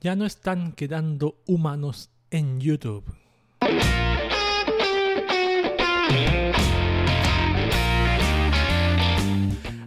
[0.00, 3.04] ya no están quedando humanos en YouTube.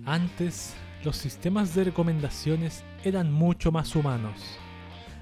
[0.06, 4.40] Antes, los sistemas de recomendaciones eran mucho más humanos.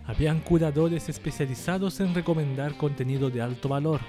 [0.05, 4.01] Habían curadores especializados en recomendar contenido de alto valor.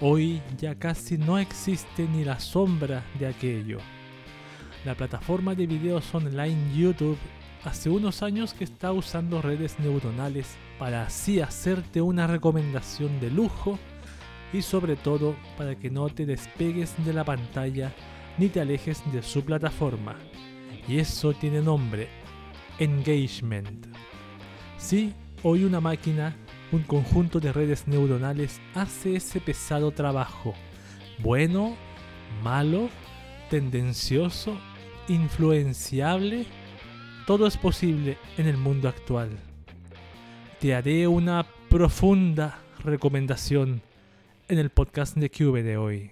[0.00, 3.78] Hoy ya casi no existe ni la sombra de aquello.
[4.84, 7.18] La plataforma de videos online YouTube
[7.64, 13.78] hace unos años que está usando redes neuronales para así hacerte una recomendación de lujo
[14.52, 17.92] y sobre todo para que no te despegues de la pantalla
[18.38, 20.16] ni te alejes de su plataforma.
[20.88, 22.08] Y eso tiene nombre,
[22.78, 23.86] engagement.
[24.76, 26.34] Sí, hoy una máquina,
[26.72, 30.54] un conjunto de redes neuronales hace ese pesado trabajo.
[31.20, 31.76] Bueno,
[32.42, 32.88] malo,
[33.48, 34.56] tendencioso,
[35.08, 36.46] influenciable,
[37.26, 39.30] todo es posible en el mundo actual.
[40.60, 43.82] Te haré una profunda recomendación
[44.48, 46.10] en el podcast de Cube de hoy.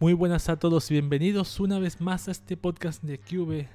[0.00, 3.68] Muy buenas a todos y bienvenidos una vez más a este podcast de Cube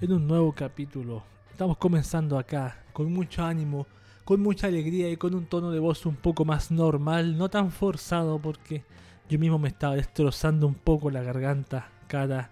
[0.00, 1.24] en un nuevo capítulo.
[1.50, 3.86] Estamos comenzando acá con mucho ánimo,
[4.24, 7.70] con mucha alegría y con un tono de voz un poco más normal, no tan
[7.70, 8.84] forzado porque
[9.28, 12.50] yo mismo me estaba destrozando un poco la garganta cada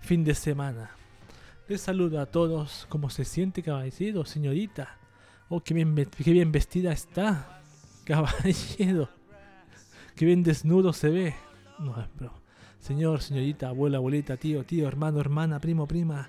[0.00, 0.90] fin de semana.
[1.68, 4.98] Les saludo a todos, ¿cómo se siente caballero, señorita?
[5.48, 7.62] Oh, qué bien, qué bien vestida está,
[8.04, 9.08] caballero.
[10.14, 11.34] Qué bien desnudo se ve.
[11.78, 12.32] No, pero
[12.78, 16.28] señor, señorita, abuela, abuelita, tío, tío, hermano, hermana, primo, prima,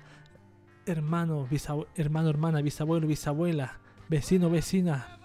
[0.86, 1.48] hermano,
[1.96, 5.18] hermano, hermana, bisabuelo, bisabuela, vecino, vecina.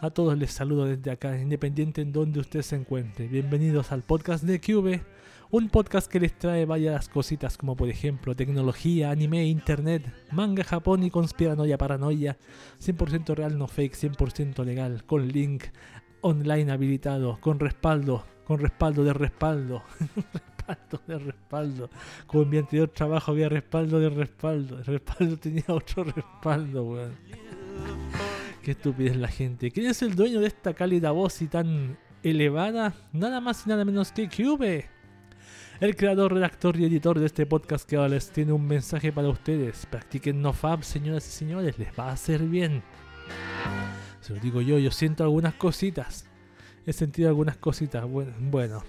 [0.00, 3.26] A todos les saludo desde acá, independiente en donde usted se encuentre.
[3.26, 5.02] Bienvenidos al podcast de Cube,
[5.50, 11.02] un podcast que les trae varias cositas como por ejemplo tecnología, anime, internet, manga, Japón
[11.02, 12.36] y conspiranoia, paranoia,
[12.80, 15.64] 100% real, no fake, 100% legal, con link
[16.20, 19.82] online habilitado, con respaldo, con respaldo de respaldo.
[20.66, 21.90] respaldo de respaldo.
[22.26, 24.78] Como en mi anterior trabajo había respaldo de respaldo.
[24.78, 27.12] El respaldo tenía otro respaldo, weón.
[28.62, 29.70] Qué estupidez la gente.
[29.70, 32.94] ¿Quién es el dueño de esta cálida voz y tan elevada?
[33.12, 34.88] Nada más y nada menos que Cube.
[35.80, 39.28] El creador, redactor y editor de este podcast que ahora les tiene un mensaje para
[39.28, 39.86] ustedes.
[39.86, 42.82] Practiquen NoFab, señoras y señores, les va a hacer bien.
[44.20, 46.26] Se lo digo yo, yo siento algunas cositas
[46.86, 48.04] he sentido algunas cositas.
[48.08, 48.84] Bueno,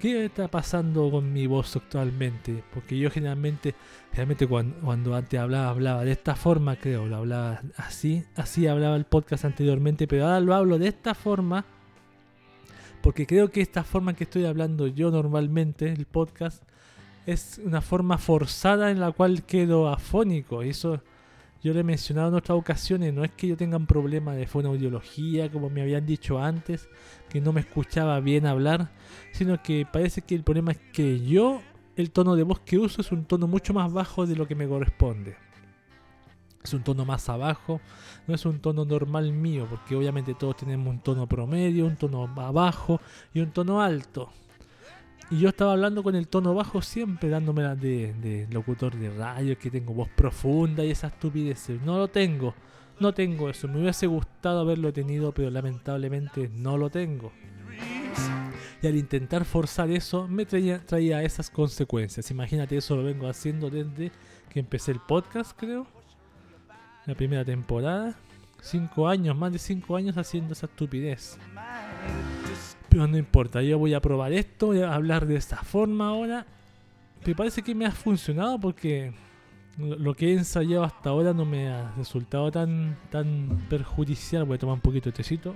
[0.00, 2.62] ¿qué está pasando con mi voz actualmente?
[2.72, 3.74] Porque yo generalmente,
[4.10, 9.04] generalmente cuando, antes hablaba, hablaba de esta forma, creo, lo hablaba así, así hablaba el
[9.04, 11.64] podcast anteriormente, pero ahora lo hablo de esta forma,
[13.02, 16.62] porque creo que esta forma que estoy hablando yo normalmente, el podcast,
[17.26, 20.62] es una forma forzada en la cual quedo afónico.
[20.62, 21.02] Y eso
[21.66, 24.46] yo le he mencionado en otras ocasiones, no es que yo tenga un problema de
[24.46, 26.88] fonoaudiología, como me habían dicho antes,
[27.28, 28.92] que no me escuchaba bien hablar,
[29.32, 31.60] sino que parece que el problema es que yo,
[31.96, 34.54] el tono de voz que uso es un tono mucho más bajo de lo que
[34.54, 35.34] me corresponde.
[36.62, 37.80] Es un tono más abajo,
[38.28, 42.30] no es un tono normal mío, porque obviamente todos tenemos un tono promedio, un tono
[42.36, 43.00] abajo
[43.34, 44.30] y un tono alto.
[45.30, 49.58] Y yo estaba hablando con el tono bajo siempre, dándome de, de locutor de radio,
[49.58, 51.82] que tengo voz profunda y esas estupideces.
[51.82, 52.54] No lo tengo,
[53.00, 53.66] no tengo eso.
[53.66, 57.32] Me hubiese gustado haberlo tenido, pero lamentablemente no lo tengo.
[58.82, 62.30] Y al intentar forzar eso, me traía, traía esas consecuencias.
[62.30, 64.12] Imagínate, eso lo vengo haciendo desde
[64.48, 65.86] que empecé el podcast, creo.
[67.06, 68.14] La primera temporada.
[68.60, 71.38] Cinco años, más de cinco años haciendo esa estupidez.
[72.96, 76.46] No importa, yo voy a probar esto, voy a hablar de esta forma ahora.
[77.26, 79.12] Me parece que me ha funcionado porque
[79.78, 84.44] lo que he ensayado hasta ahora no me ha resultado tan, tan perjudicial.
[84.44, 85.54] Voy a tomar un poquito de tecito.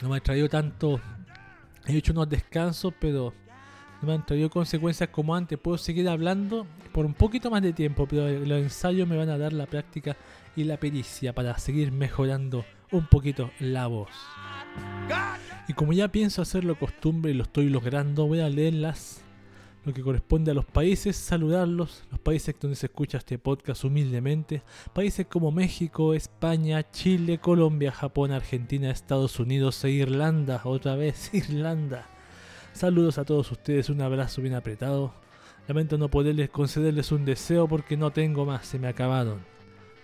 [0.00, 1.00] No me ha traído tanto.
[1.86, 3.34] He hecho unos descansos, pero
[4.00, 5.58] no me han traído consecuencias como antes.
[5.58, 9.38] Puedo seguir hablando por un poquito más de tiempo, pero los ensayos me van a
[9.38, 10.16] dar la práctica
[10.54, 14.10] y la pericia para seguir mejorando un poquito la voz.
[15.68, 19.22] Y como ya pienso hacerlo costumbre y lo estoy logrando, voy a leerlas
[19.84, 24.62] lo que corresponde a los países, saludarlos, los países donde se escucha este podcast humildemente,
[24.92, 32.06] países como México, España, Chile, Colombia, Japón, Argentina, Estados Unidos e Irlanda, otra vez Irlanda.
[32.72, 35.14] Saludos a todos ustedes, un abrazo bien apretado.
[35.66, 39.40] Lamento no poderles concederles un deseo porque no tengo más, se me acabaron.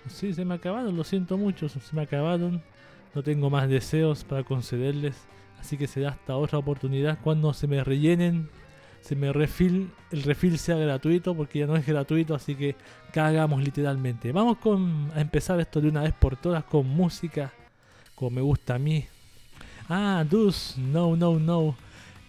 [0.09, 2.62] Sí, se me acabaron, lo siento mucho, se me acabaron.
[3.15, 5.15] No tengo más deseos para concederles.
[5.61, 8.51] Así que será hasta otra oportunidad cuando se me rellenen,
[9.01, 12.77] se me refil, el refil sea gratuito, porque ya no es gratuito, así que
[13.13, 14.31] cagamos literalmente.
[14.33, 17.53] Vamos con, a empezar esto de una vez por todas con música,
[18.15, 19.07] como me gusta a mí.
[19.89, 21.77] Ah, Dus, no, no, no.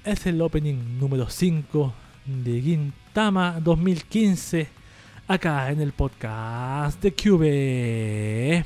[0.03, 1.93] Es el opening número 5
[2.25, 4.67] de Gintama 2015
[5.27, 8.65] acá en el podcast de Cube.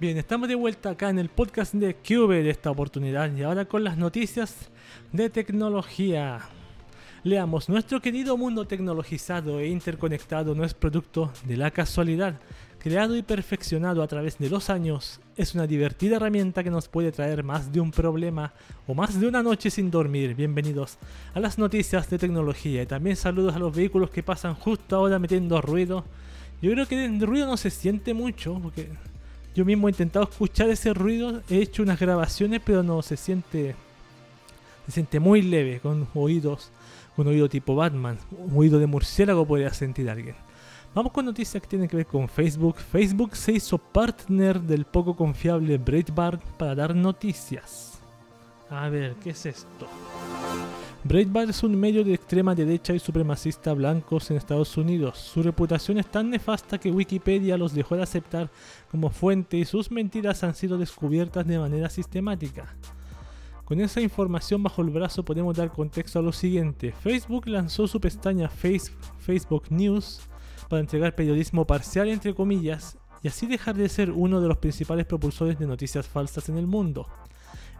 [0.00, 3.66] Bien, estamos de vuelta acá en el podcast de Cube de esta oportunidad y ahora
[3.66, 4.70] con las noticias
[5.12, 6.40] de tecnología.
[7.22, 12.40] Leamos, nuestro querido mundo tecnologizado e interconectado no es producto de la casualidad.
[12.78, 17.12] Creado y perfeccionado a través de los años, es una divertida herramienta que nos puede
[17.12, 18.54] traer más de un problema
[18.86, 20.34] o más de una noche sin dormir.
[20.34, 20.96] Bienvenidos
[21.34, 25.18] a las noticias de tecnología y también saludos a los vehículos que pasan justo ahora
[25.18, 26.06] metiendo ruido.
[26.62, 28.88] Yo creo que el ruido no se siente mucho porque
[29.54, 33.74] yo mismo he intentado escuchar ese ruido, he hecho unas grabaciones, pero no se siente.
[34.86, 36.70] Se siente muy leve, con oídos,
[37.16, 40.34] con oído tipo Batman, un oído de murciélago podría sentir alguien.
[40.94, 42.76] Vamos con noticias que tienen que ver con Facebook.
[42.78, 48.00] Facebook se hizo partner del poco confiable Breitbart para dar noticias.
[48.68, 49.86] A ver, ¿qué es esto?
[51.02, 55.18] Breitbart es un medio de extrema derecha y supremacista blancos en Estados Unidos.
[55.18, 58.50] Su reputación es tan nefasta que Wikipedia los dejó de aceptar
[58.90, 62.74] como fuente y sus mentiras han sido descubiertas de manera sistemática.
[63.64, 66.92] Con esa información bajo el brazo podemos dar contexto a lo siguiente.
[66.92, 70.20] Facebook lanzó su pestaña Face- Facebook News
[70.68, 75.06] para entregar periodismo parcial entre comillas y así dejar de ser uno de los principales
[75.06, 77.06] propulsores de noticias falsas en el mundo.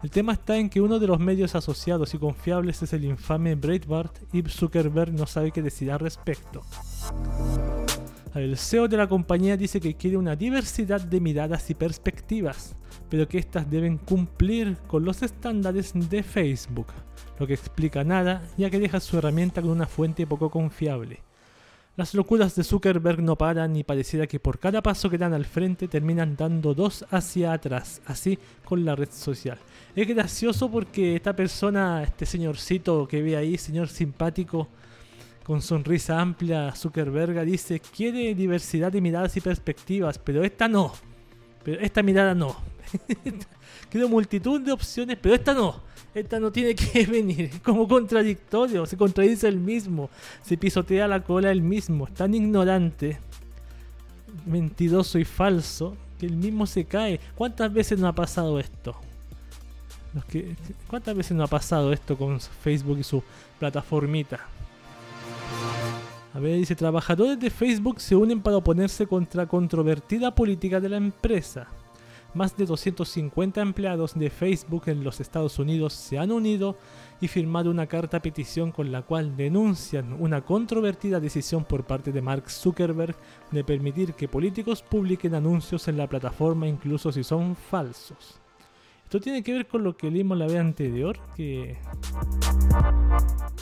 [0.03, 3.53] El tema está en que uno de los medios asociados y confiables es el infame
[3.53, 6.63] Breitbart y Zuckerberg no sabe qué decir al respecto.
[8.33, 12.75] El CEO de la compañía dice que quiere una diversidad de miradas y perspectivas,
[13.09, 16.87] pero que éstas deben cumplir con los estándares de Facebook,
[17.37, 21.19] lo que explica nada ya que deja su herramienta con una fuente poco confiable.
[21.97, 25.45] Las locuras de Zuckerberg no paran y pareciera que por cada paso que dan al
[25.45, 29.59] frente terminan dando dos hacia atrás, así con la red social.
[29.95, 34.69] Es gracioso porque esta persona, este señorcito que ve ahí, señor simpático,
[35.43, 40.93] con sonrisa amplia, Zuckerberg dice, quiere diversidad de miradas y perspectivas, pero esta no.
[41.63, 42.55] Pero esta mirada no.
[43.89, 45.81] Quiero multitud de opciones, pero esta no.
[46.13, 47.61] Esta no tiene que venir.
[47.61, 48.85] Como contradictorio.
[48.85, 50.09] Se contradice el mismo.
[50.41, 52.07] Se pisotea la cola el mismo.
[52.07, 53.19] Tan ignorante,
[54.45, 57.19] mentiroso y falso que el mismo se cae.
[57.35, 58.95] ¿Cuántas veces no ha pasado esto?
[60.87, 63.23] ¿Cuántas veces no ha pasado esto con Facebook y su
[63.59, 64.39] plataformita?
[66.33, 70.97] A ver, dice, trabajadores de Facebook se unen para oponerse contra controvertida política de la
[70.97, 71.67] empresa.
[72.33, 76.77] Más de 250 empleados de Facebook en los Estados Unidos se han unido
[77.19, 82.21] y firmado una carta petición con la cual denuncian una controvertida decisión por parte de
[82.21, 83.15] Mark Zuckerberg
[83.51, 88.40] de permitir que políticos publiquen anuncios en la plataforma incluso si son falsos.
[89.11, 91.75] Esto tiene que ver con lo que leímos la vez anterior, que...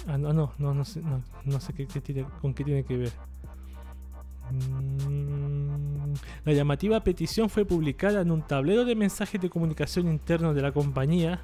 [0.07, 2.95] Ah, no, no, no, no sé, no, no sé qué, tiene, con qué tiene que
[2.95, 3.11] ver.
[4.51, 6.13] Mm,
[6.45, 10.71] La llamativa petición fue publicada en un tablero de mensajes de comunicación interno de la
[10.71, 11.41] compañía,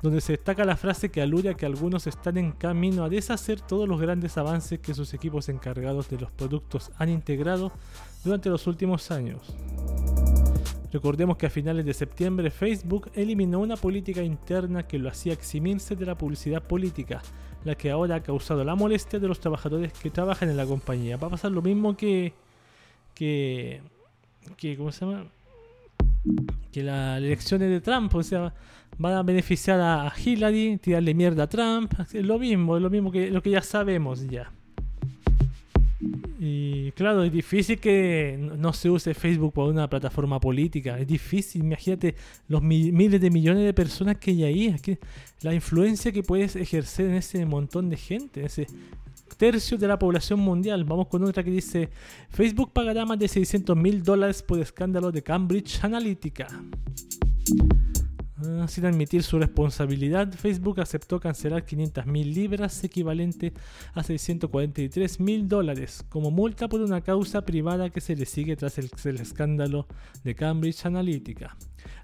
[0.00, 3.60] donde se destaca la frase que alude a que algunos están en camino a deshacer
[3.60, 7.72] todos los grandes avances que sus equipos encargados de los productos han integrado
[8.24, 9.54] durante los últimos años.
[10.92, 15.96] Recordemos que a finales de septiembre Facebook eliminó una política interna que lo hacía eximirse
[15.96, 17.22] de la publicidad política,
[17.64, 21.16] la que ahora ha causado la molestia de los trabajadores que trabajan en la compañía.
[21.16, 22.32] Va a pasar lo mismo que.
[23.14, 23.80] que.
[24.56, 25.26] que ¿Cómo se llama?
[26.72, 28.54] Que las elecciones de Trump, o sea,
[28.98, 33.10] van a beneficiar a Hillary, tirarle mierda a Trump, es lo mismo, es lo mismo
[33.10, 34.52] que lo que ya sabemos ya.
[36.38, 40.98] Y claro, es difícil que no se use Facebook por una plataforma política.
[40.98, 42.14] Es difícil, imagínate
[42.48, 44.76] los mi- miles de millones de personas que hay ahí.
[44.82, 44.98] que
[45.42, 48.66] la influencia que puedes ejercer en ese montón de gente, en ese
[49.38, 50.84] tercio de la población mundial.
[50.84, 51.88] Vamos con otra que dice,
[52.30, 56.46] Facebook pagará más de 600 mil dólares por escándalo de Cambridge Analytica.
[58.38, 63.54] Ah, Sin admitir su responsabilidad, Facebook aceptó cancelar 500.000 libras, equivalente
[63.94, 68.76] a 643 mil dólares, como multa por una causa privada que se le sigue tras
[68.76, 68.90] el,
[69.20, 69.86] escándalo
[70.22, 71.56] de Cambridge Analytica.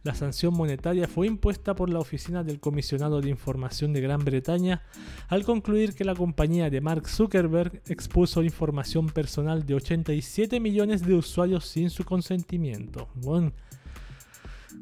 [0.05, 4.83] La sanción monetaria fue impuesta por la Oficina del Comisionado de Información de Gran Bretaña
[5.29, 11.15] al concluir que la compañía de Mark Zuckerberg expuso información personal de 87 millones de
[11.15, 13.09] usuarios sin su consentimiento.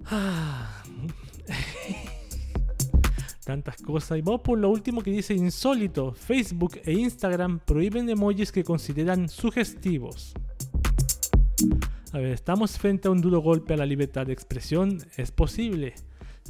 [0.07, 0.83] Ah,
[3.44, 4.18] tantas cosas.
[4.18, 6.12] Y vamos por lo último que dice insólito.
[6.12, 10.35] Facebook e Instagram prohíben emojis que consideran sugestivos.
[12.12, 14.99] A ver, ¿estamos frente a un duro golpe a la libertad de expresión?
[15.16, 15.94] Es posible.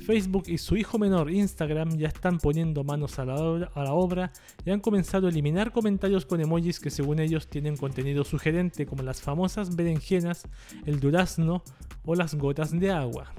[0.01, 3.93] Facebook y su hijo menor Instagram ya están poniendo manos a la, obra, a la
[3.93, 4.33] obra
[4.65, 9.03] y han comenzado a eliminar comentarios con emojis que según ellos tienen contenido sugerente como
[9.03, 10.45] las famosas berenjenas,
[10.87, 11.63] el durazno
[12.05, 13.33] o las gotas de agua.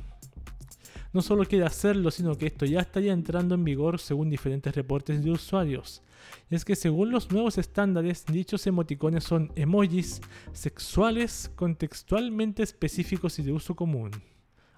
[1.13, 5.23] No solo quiere hacerlo, sino que esto ya estaría entrando en vigor según diferentes reportes
[5.23, 6.01] de usuarios.
[6.49, 10.21] Y es que según los nuevos estándares, dichos emoticones son emojis
[10.53, 14.11] sexuales contextualmente específicos y de uso común.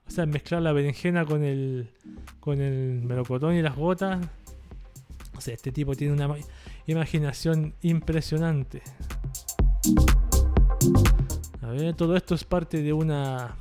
[0.08, 1.92] O sea, mezclar la berenjena con el,
[2.40, 4.26] con el melocotón y las gotas.
[5.38, 6.38] O sea, este tipo tiene una ma-
[6.88, 8.82] imaginación impresionante.
[11.62, 13.56] A ver, todo esto es parte de una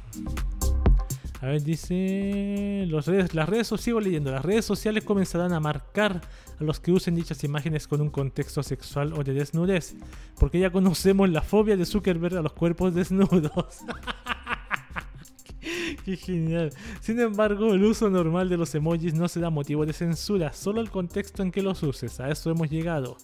[1.42, 2.84] a ver, dice.
[2.86, 4.30] Los redes, las redes sociales, sigo leyendo.
[4.30, 6.20] Las redes sociales comenzarán a marcar
[6.60, 9.96] a los que usen dichas imágenes con un contexto sexual o de desnudez.
[10.38, 13.78] Porque ya conocemos la fobia de Zuckerberg a los cuerpos desnudos.
[16.04, 16.70] Qué genial.
[17.00, 20.90] Sin embargo, el uso normal de los emojis no será motivo de censura, solo el
[20.90, 22.20] contexto en que los uses.
[22.20, 23.16] A eso hemos llegado.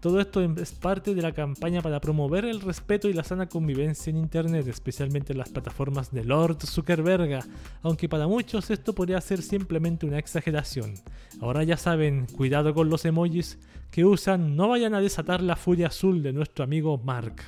[0.00, 4.10] Todo esto es parte de la campaña para promover el respeto y la sana convivencia
[4.10, 7.40] en Internet, especialmente en las plataformas de Lord Zuckerberg,
[7.82, 10.94] aunque para muchos esto podría ser simplemente una exageración.
[11.40, 13.58] Ahora ya saben, cuidado con los emojis
[13.90, 17.42] que usan, no vayan a desatar la furia azul de nuestro amigo Mark.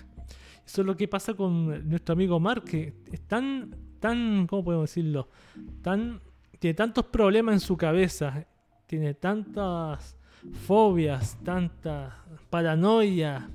[0.67, 4.91] Eso es lo que pasa con nuestro amigo Mark, que es tan, tan, ¿cómo podemos
[4.91, 5.29] decirlo?
[5.83, 6.21] Tan
[6.61, 8.47] tiene tantos problemas en su cabeza,
[8.87, 10.17] tiene tantas
[10.67, 13.49] fobias, tanta paranoia.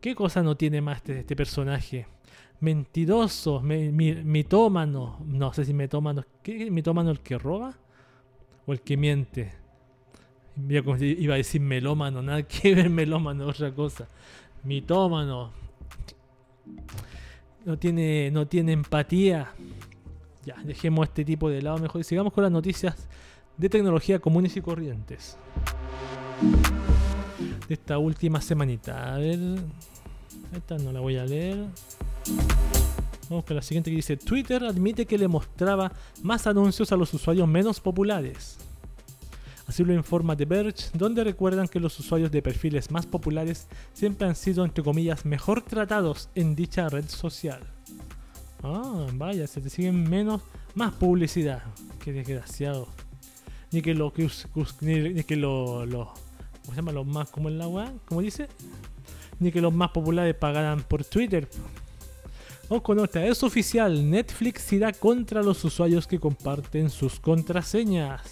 [0.00, 2.06] ¿Qué cosa no tiene más este, este personaje?
[2.60, 5.18] Mentiroso, me- mi- mitómano.
[5.26, 6.24] No sé si mitómano.
[6.42, 7.74] ¿Qué mitómano el que roba?
[8.66, 9.52] ¿O el que miente?
[10.68, 14.06] Iba a decir melómano, nada que ver melómano, otra cosa.
[14.62, 15.50] Mitómano.
[17.64, 19.48] No tiene, no tiene empatía.
[20.44, 23.08] Ya, dejemos este tipo de lado mejor y sigamos con las noticias
[23.56, 25.36] de tecnología comunes y corrientes.
[27.68, 29.14] De esta última semanita.
[29.14, 29.38] A ver.
[30.54, 31.66] Esta no la voy a leer.
[33.28, 35.92] Vamos con la siguiente que dice: Twitter admite que le mostraba
[36.22, 38.58] más anuncios a los usuarios menos populares.
[39.66, 44.28] Así lo informa The Verge, donde recuerdan que los usuarios de perfiles más populares siempre
[44.28, 47.60] han sido, entre comillas, mejor tratados en dicha red social.
[48.62, 50.42] Ah, vaya, se te siguen menos,
[50.74, 51.62] más publicidad.
[52.02, 52.88] Qué desgraciado.
[53.74, 54.12] Ni que lo
[54.82, 56.92] ni, que lo, ¿cómo se llama?
[56.92, 58.46] Los más, como la web, como dice,
[59.40, 61.48] ni que los más populares pagaran por Twitter.
[62.68, 68.22] Vamos con otra, es oficial, Netflix irá contra los usuarios que comparten sus contraseñas.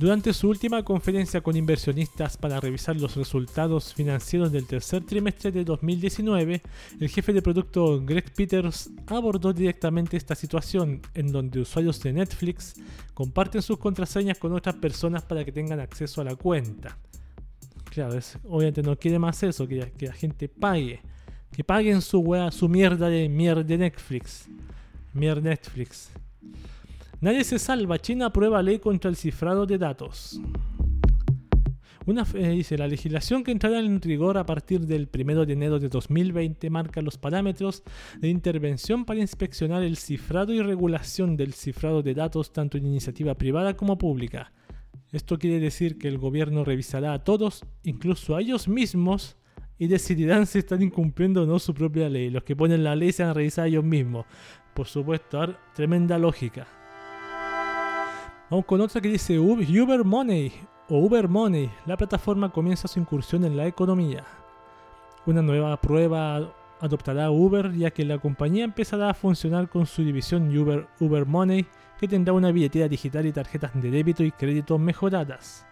[0.00, 5.62] Durante su última conferencia con inversionistas para revisar los resultados financieros del tercer trimestre de
[5.62, 6.62] 2019,
[7.00, 12.76] el jefe de producto Greg Peters abordó directamente esta situación en donde usuarios de Netflix
[13.12, 16.96] comparten sus contraseñas con otras personas para que tengan acceso a la cuenta.
[17.90, 21.00] Claro, obviamente no quiere más eso, que, la- que la gente pague.
[21.52, 22.22] Que paguen su
[22.70, 24.46] mierda de mierda de Netflix.
[25.12, 26.08] Mierda Netflix.
[27.20, 27.98] Nadie se salva.
[27.98, 30.40] China aprueba ley contra el cifrado de datos.
[32.06, 35.78] Una, eh, dice, la legislación que entrará en rigor a partir del 1 de enero
[35.78, 37.82] de 2020 marca los parámetros
[38.18, 43.34] de intervención para inspeccionar el cifrado y regulación del cifrado de datos tanto en iniciativa
[43.34, 44.52] privada como pública.
[45.12, 49.36] Esto quiere decir que el gobierno revisará a todos, incluso a ellos mismos,
[49.78, 52.30] y decidirán si están incumpliendo o no su propia ley.
[52.30, 54.24] Los que ponen la ley se revisar a ellos mismos.
[54.74, 56.79] Por supuesto, tremenda lógica.
[58.50, 60.52] Vamos con otra que dice Uber Uber Money
[60.88, 61.70] o Uber Money.
[61.86, 64.24] La plataforma comienza su incursión en la economía.
[65.24, 70.56] Una nueva prueba adoptará Uber ya que la compañía empezará a funcionar con su división
[70.56, 71.64] Uber Uber Money
[72.00, 75.64] que tendrá una billetera digital y tarjetas de débito y crédito mejoradas.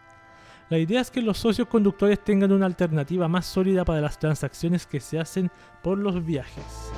[0.71, 4.87] La idea es que los socios conductores tengan una alternativa más sólida para las transacciones
[4.87, 5.51] que se hacen
[5.83, 6.93] por los viajes.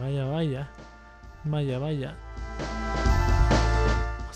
[0.00, 0.68] Vaya, vaya.
[1.44, 2.25] Vaya, vaya.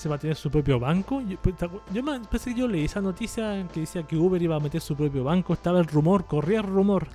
[0.00, 1.20] Se va a tener su propio banco.
[1.20, 1.54] Yo, pues,
[1.92, 4.80] yo me parece que yo leí esa noticia que decía que Uber iba a meter
[4.80, 5.52] su propio banco.
[5.52, 7.06] Estaba el rumor, corría el rumor.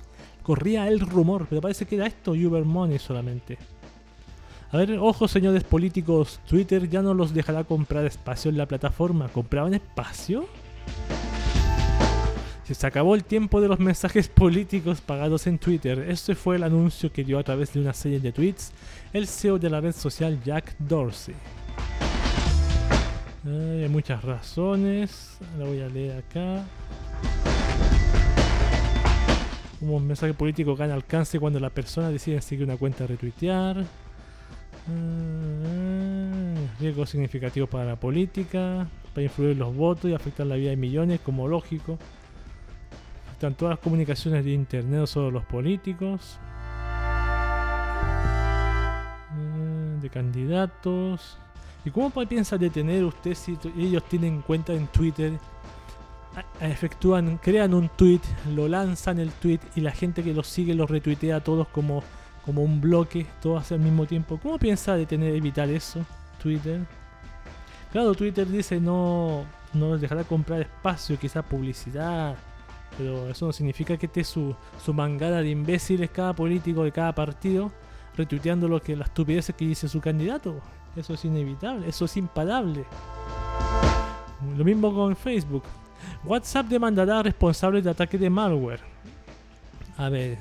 [0.44, 3.58] Corría el rumor, pero parece que era esto Uber Money solamente.
[4.70, 9.30] A ver, ojo señores políticos, Twitter ya no los dejará comprar espacio en la plataforma.
[9.30, 10.46] ¿Compraban espacio?
[12.62, 16.06] Se acabó el tiempo de los mensajes políticos pagados en Twitter.
[16.08, 18.70] Este fue el anuncio que dio a través de una serie de tweets
[19.12, 21.34] el CEO de la red social Jack Dorsey.
[23.46, 25.38] Ay, hay muchas razones.
[25.58, 26.64] La voy a leer acá.
[29.80, 33.84] Un mensaje político gana alcance cuando la persona decide seguir una cuenta a retuitear.
[34.88, 40.76] Mm, Riesgo significativo para la política, para influir los votos y afectar la vida de
[40.76, 41.98] millones, como lógico.
[43.28, 46.38] Afectan todas las comunicaciones de internet, solo los políticos.
[49.34, 51.38] Mm, De candidatos.
[51.86, 55.38] ¿Y cómo piensa detener usted si ellos tienen cuenta en Twitter?
[56.60, 58.20] Efectúan, crean un tweet,
[58.56, 62.02] lo lanzan el tweet y la gente que los sigue los retuitea a todos como,
[62.44, 64.40] como un bloque, todos al mismo tiempo.
[64.42, 66.04] ¿Cómo piensa detener, evitar eso?
[66.42, 66.80] Twitter.
[67.92, 72.34] Claro, Twitter dice no, no les dejará comprar espacio, quizás publicidad.
[72.98, 77.14] Pero eso no significa que esté su, su mangada de imbéciles cada político de cada
[77.14, 77.70] partido
[78.16, 80.60] retuiteando lo que las estupideces que dice su candidato.
[80.96, 82.84] Eso es inevitable, eso es imparable.
[84.56, 85.64] Lo mismo con Facebook.
[86.24, 88.80] WhatsApp demandará a responsables de ataques de malware.
[89.96, 90.38] A ver.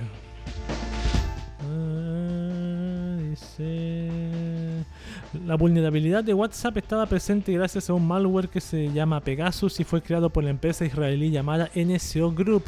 [1.62, 4.86] Ah, dice.
[5.46, 9.84] La vulnerabilidad de WhatsApp estaba presente gracias a un malware que se llama Pegasus y
[9.84, 12.64] fue creado por la empresa israelí llamada NSO Group.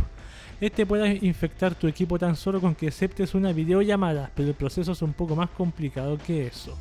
[0.59, 4.93] Este puede infectar tu equipo tan solo con que aceptes una videollamada, pero el proceso
[4.93, 6.75] es un poco más complicado que eso.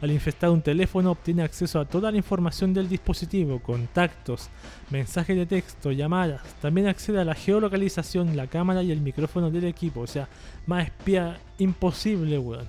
[0.00, 4.50] Al infectar un teléfono obtiene acceso a toda la información del dispositivo, contactos,
[4.90, 6.42] mensajes de texto, llamadas.
[6.60, 10.02] También accede a la geolocalización, la cámara y el micrófono del equipo.
[10.02, 10.28] O sea,
[10.66, 12.66] más espía imposible, weón.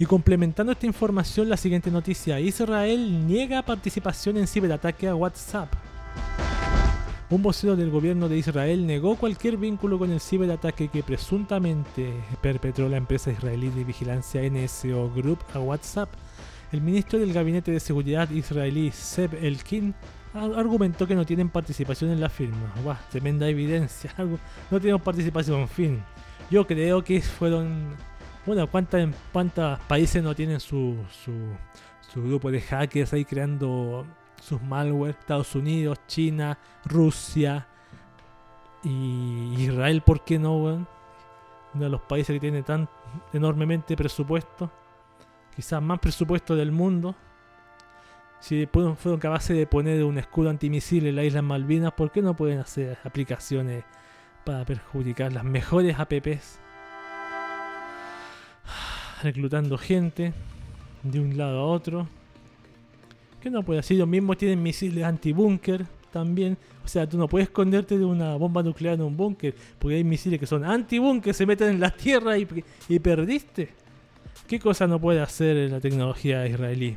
[0.00, 2.40] Y complementando esta información, la siguiente noticia.
[2.40, 5.70] Israel niega participación en ciberataque a WhatsApp.
[7.28, 12.88] Un vocero del gobierno de Israel negó cualquier vínculo con el ciberataque que presuntamente perpetró
[12.88, 16.08] la empresa israelí de vigilancia NSO Group a WhatsApp.
[16.72, 19.94] El ministro del Gabinete de Seguridad israelí, Seb Elkin,
[20.32, 22.72] ar- argumentó que no tienen participación en la firma.
[22.82, 24.14] Buah, tremenda evidencia.
[24.70, 26.02] No tenemos participación, fin.
[26.50, 28.08] Yo creo que fueron...
[28.46, 31.32] Bueno, ¿cuántas cuántos países no tienen su, su,
[32.00, 34.06] su grupo de hackers ahí creando
[34.40, 35.16] sus malware?
[35.18, 37.66] Estados Unidos, China, Rusia
[38.82, 40.88] y Israel, ¿por qué no, weón?
[41.74, 42.88] Uno de los países que tiene tan
[43.32, 44.70] enormemente presupuesto,
[45.54, 47.14] quizás más presupuesto del mundo.
[48.40, 52.34] Si fueron capaces de poner un escudo antimisil en la isla Malvinas, ¿por qué no
[52.34, 53.84] pueden hacer aplicaciones
[54.46, 56.58] para perjudicar las mejores apps?
[59.22, 60.32] Reclutando gente
[61.02, 62.08] de un lado a otro.
[63.40, 63.96] ¿Qué no puede hacer?
[63.96, 66.56] Ellos mismos tienen misiles antibúnker también.
[66.84, 69.54] O sea, tú no puedes esconderte de una bomba nuclear en un búnker.
[69.78, 72.46] Porque hay misiles que son antibúnker, se meten en la tierra y,
[72.88, 73.70] y perdiste.
[74.46, 76.96] ¿Qué cosa no puede hacer la tecnología israelí?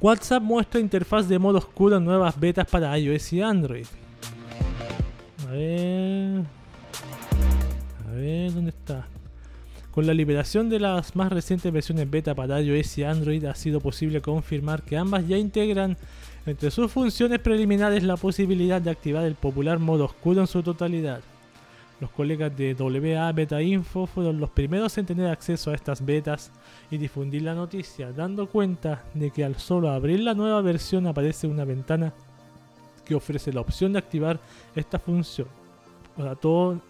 [0.00, 3.86] WhatsApp muestra interfaz de modo oscuro en nuevas betas para iOS y Android.
[5.48, 6.42] A ver.
[8.08, 9.06] A ver, ¿dónde está?
[9.94, 13.80] Con la liberación de las más recientes versiones beta para iOS y Android ha sido
[13.80, 15.96] posible confirmar que ambas ya integran
[16.46, 21.20] entre sus funciones preliminares la posibilidad de activar el popular modo oscuro en su totalidad.
[22.00, 26.50] Los colegas de WA Beta Info fueron los primeros en tener acceso a estas betas
[26.90, 31.46] y difundir la noticia, dando cuenta de que al solo abrir la nueva versión aparece
[31.46, 32.12] una ventana
[33.04, 34.40] que ofrece la opción de activar
[34.74, 35.46] esta función.
[36.16, 36.80] Sea, todo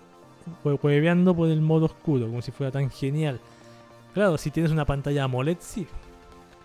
[0.64, 3.40] hueveando por el modo oscuro, como si fuera tan genial.
[4.14, 5.86] Claro, si tienes una pantalla AMOLED, sí.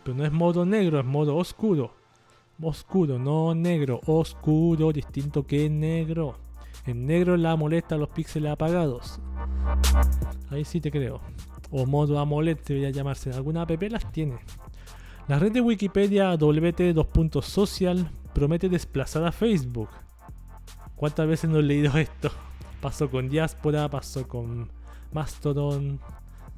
[0.04, 1.94] Pero no es modo negro, es modo oscuro.
[2.62, 4.02] Oscuro, no negro.
[4.06, 6.36] Oscuro, distinto que negro.
[6.86, 9.20] En negro la molesta los píxeles apagados.
[10.50, 11.22] Ahí sí te creo.
[11.72, 13.32] O modo AMOLED debería llamarse.
[13.32, 14.40] Alguna app las tiene.
[15.28, 17.46] La red de Wikipedia WT 2.
[17.46, 19.90] Social promete desplazar a Facebook.
[20.96, 22.32] ¿Cuántas veces no he leído esto?
[22.82, 24.70] Pasó con Diaspora, pasó con
[25.12, 26.00] Mastodon,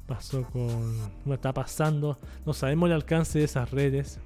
[0.06, 0.96] pasó con...
[1.24, 2.18] No está pasando.
[2.46, 4.20] No sabemos el alcance de esas redes.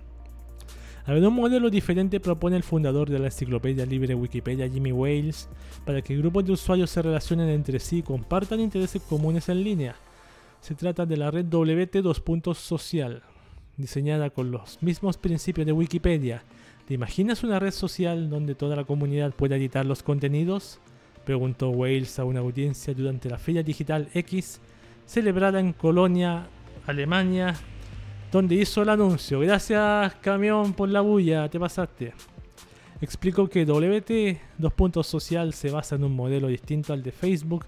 [1.07, 5.49] A ver, un modelo diferente propone el fundador de la enciclopedia libre Wikipedia, Jimmy Wales,
[5.85, 9.95] para que grupos de usuarios se relacionen entre sí y compartan intereses comunes en línea.
[10.61, 12.23] Se trata de la red WT 2.
[12.55, 13.23] Social,
[13.77, 16.43] diseñada con los mismos principios de Wikipedia.
[16.89, 20.81] ¿Te imaginas una red social donde toda la comunidad pueda editar los contenidos?
[21.27, 24.61] Preguntó Wales a una audiencia durante la Feria Digital X,
[25.07, 26.47] celebrada en Colonia,
[26.87, 27.57] Alemania,
[28.31, 29.41] donde hizo el anuncio.
[29.41, 32.15] Gracias, camión, por la bulla, te pasaste.
[33.01, 35.05] Explicó que WT 2.
[35.05, 37.67] Social se basa en un modelo distinto al de Facebook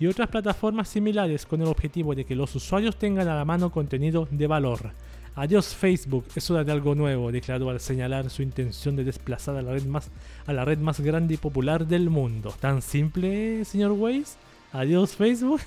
[0.00, 3.70] y otras plataformas similares con el objetivo de que los usuarios tengan a la mano
[3.70, 4.90] contenido de valor.
[5.38, 9.62] Adiós Facebook, es hora de algo nuevo, declaró al señalar su intención de desplazar a
[9.62, 10.10] la red más,
[10.48, 12.52] a la red más grande y popular del mundo.
[12.58, 14.36] ¿Tan simple, señor Weiss?
[14.72, 15.60] Adiós Facebook.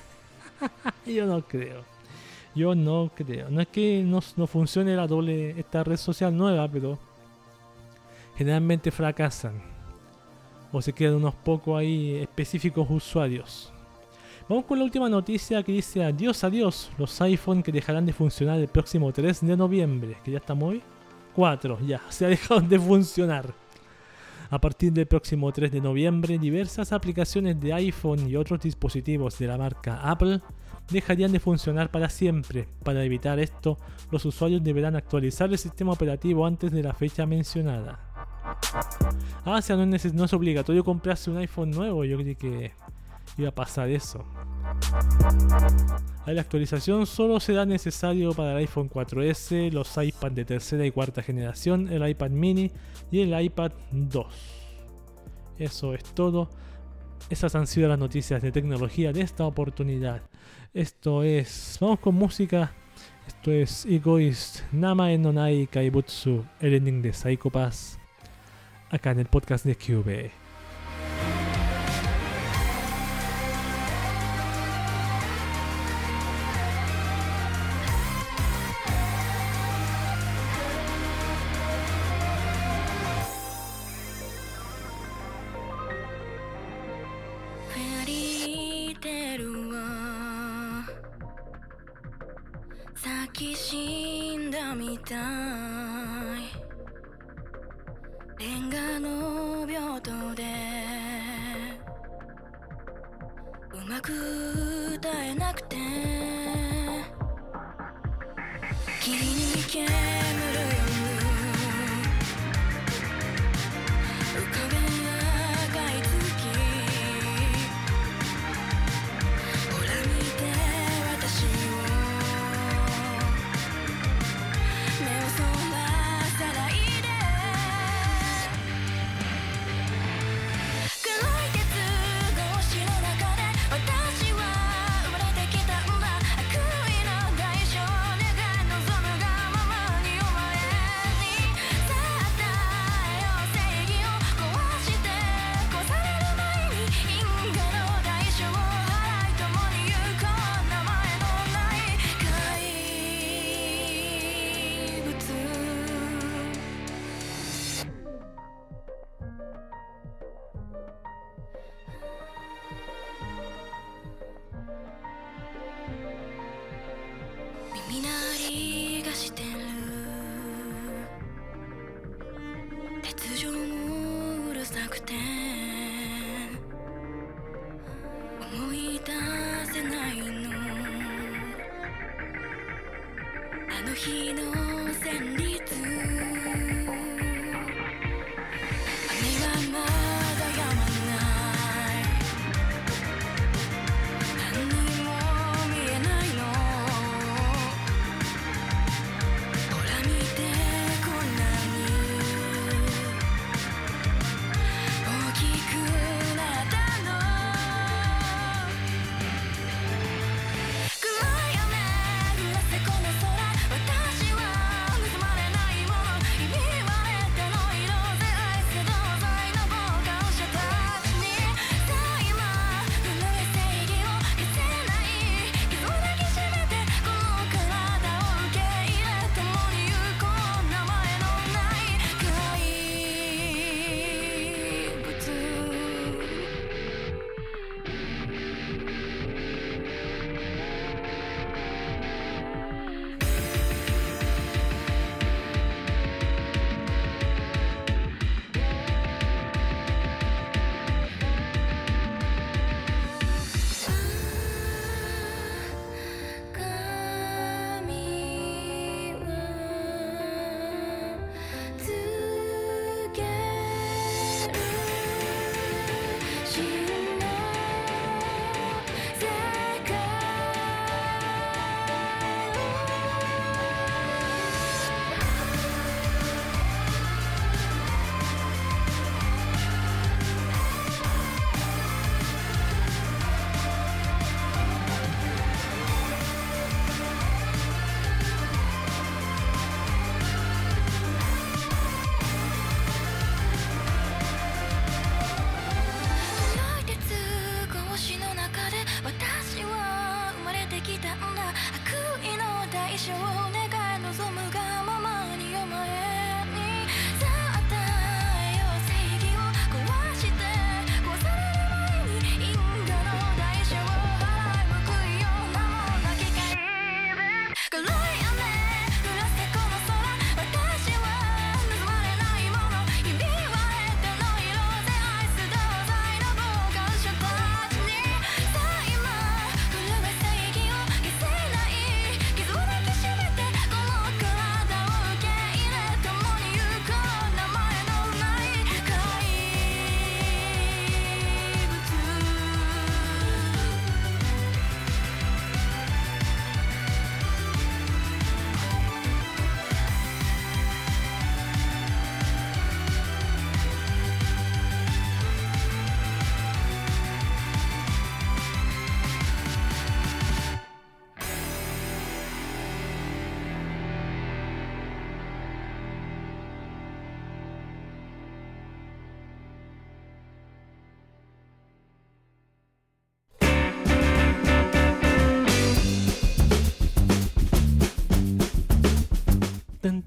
[1.05, 1.85] Yo no creo.
[2.53, 3.49] Yo no creo.
[3.49, 6.99] No es que no, no funcione la doble esta red social nueva, pero
[8.35, 9.53] generalmente fracasan.
[10.73, 13.70] O se quedan unos pocos ahí específicos usuarios.
[14.49, 18.59] Vamos con la última noticia que dice adiós, adiós, los iPhone que dejarán de funcionar
[18.59, 20.81] el próximo 3 de noviembre, que ya estamos hoy.
[21.35, 23.53] 4, ya, se ha dejado de funcionar.
[24.49, 29.47] A partir del próximo 3 de noviembre, diversas aplicaciones de iPhone y otros dispositivos de
[29.47, 30.41] la marca Apple
[30.89, 32.67] dejarían de funcionar para siempre.
[32.83, 33.77] Para evitar esto,
[34.11, 37.99] los usuarios deberán actualizar el sistema operativo antes de la fecha mencionada.
[39.45, 42.73] Ah, o sea, no es, no es obligatorio comprarse un iPhone nuevo, yo creí que
[43.37, 44.25] iba a pasar eso.
[46.25, 51.23] La actualización solo será necesario para el iPhone 4S, los iPad de tercera y cuarta
[51.23, 52.71] generación, el iPad mini
[53.11, 54.27] y el iPad 2.
[55.57, 56.49] Eso es todo.
[57.29, 60.21] Esas han sido las noticias de tecnología de esta oportunidad.
[60.73, 61.77] Esto es.
[61.79, 62.73] Vamos con música.
[63.27, 67.99] Esto es Egoist Nama Enonai Kaibutsu, el ending de Psycho Pass.
[68.89, 70.40] Acá en el podcast de QB.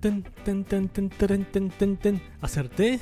[0.04, 0.22] Ten,
[2.42, 3.00] ¿Acerté?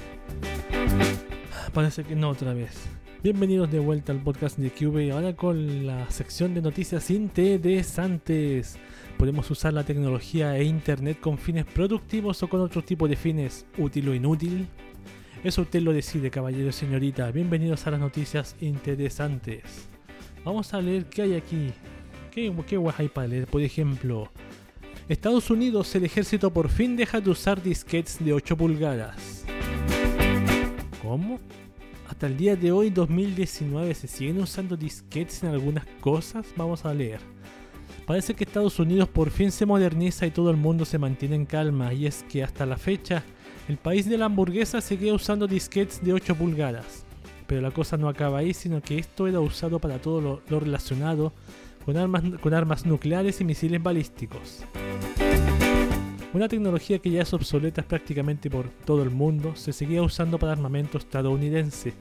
[1.74, 2.86] Parece que no otra vez.
[3.24, 8.78] Bienvenidos de vuelta al podcast de Cube, ahora con la sección de noticias interesantes.
[9.18, 13.66] Podemos usar la tecnología e internet con fines productivos o con otro tipo de fines,
[13.78, 14.68] útil o inútil.
[15.42, 17.32] Eso usted lo decide, caballero y señorita.
[17.32, 19.88] Bienvenidos a las noticias interesantes.
[20.44, 21.72] Vamos a leer qué hay aquí.
[22.30, 23.48] ¿Qué, qué guay hay para leer?
[23.48, 24.30] Por ejemplo,
[25.08, 29.44] Estados Unidos, el ejército por fin deja de usar disquetes de 8 pulgadas.
[31.02, 31.40] ¿Cómo?
[32.08, 36.46] Hasta el día de hoy, 2019, se siguen usando disquetes en algunas cosas.
[36.56, 37.18] Vamos a leer.
[38.06, 41.46] Parece que Estados Unidos por fin se moderniza y todo el mundo se mantiene en
[41.46, 41.92] calma.
[41.92, 43.24] Y es que hasta la fecha,
[43.68, 47.04] el país de la hamburguesa seguía usando disquetes de 8 pulgadas.
[47.48, 50.60] Pero la cosa no acaba ahí, sino que esto era usado para todo lo, lo
[50.60, 51.32] relacionado
[51.84, 54.64] con armas, con armas nucleares y misiles balísticos.
[56.32, 60.52] Una tecnología que ya es obsoleta prácticamente por todo el mundo, se seguía usando para
[60.52, 61.92] armamento estadounidense.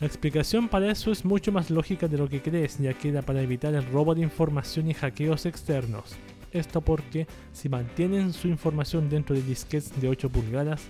[0.00, 3.22] La explicación para eso es mucho más lógica de lo que crees, ya que era
[3.22, 6.14] para evitar el robo de información y hackeos externos.
[6.52, 10.82] Esto porque si mantienen su información dentro de disquetes de 8 pulgadas,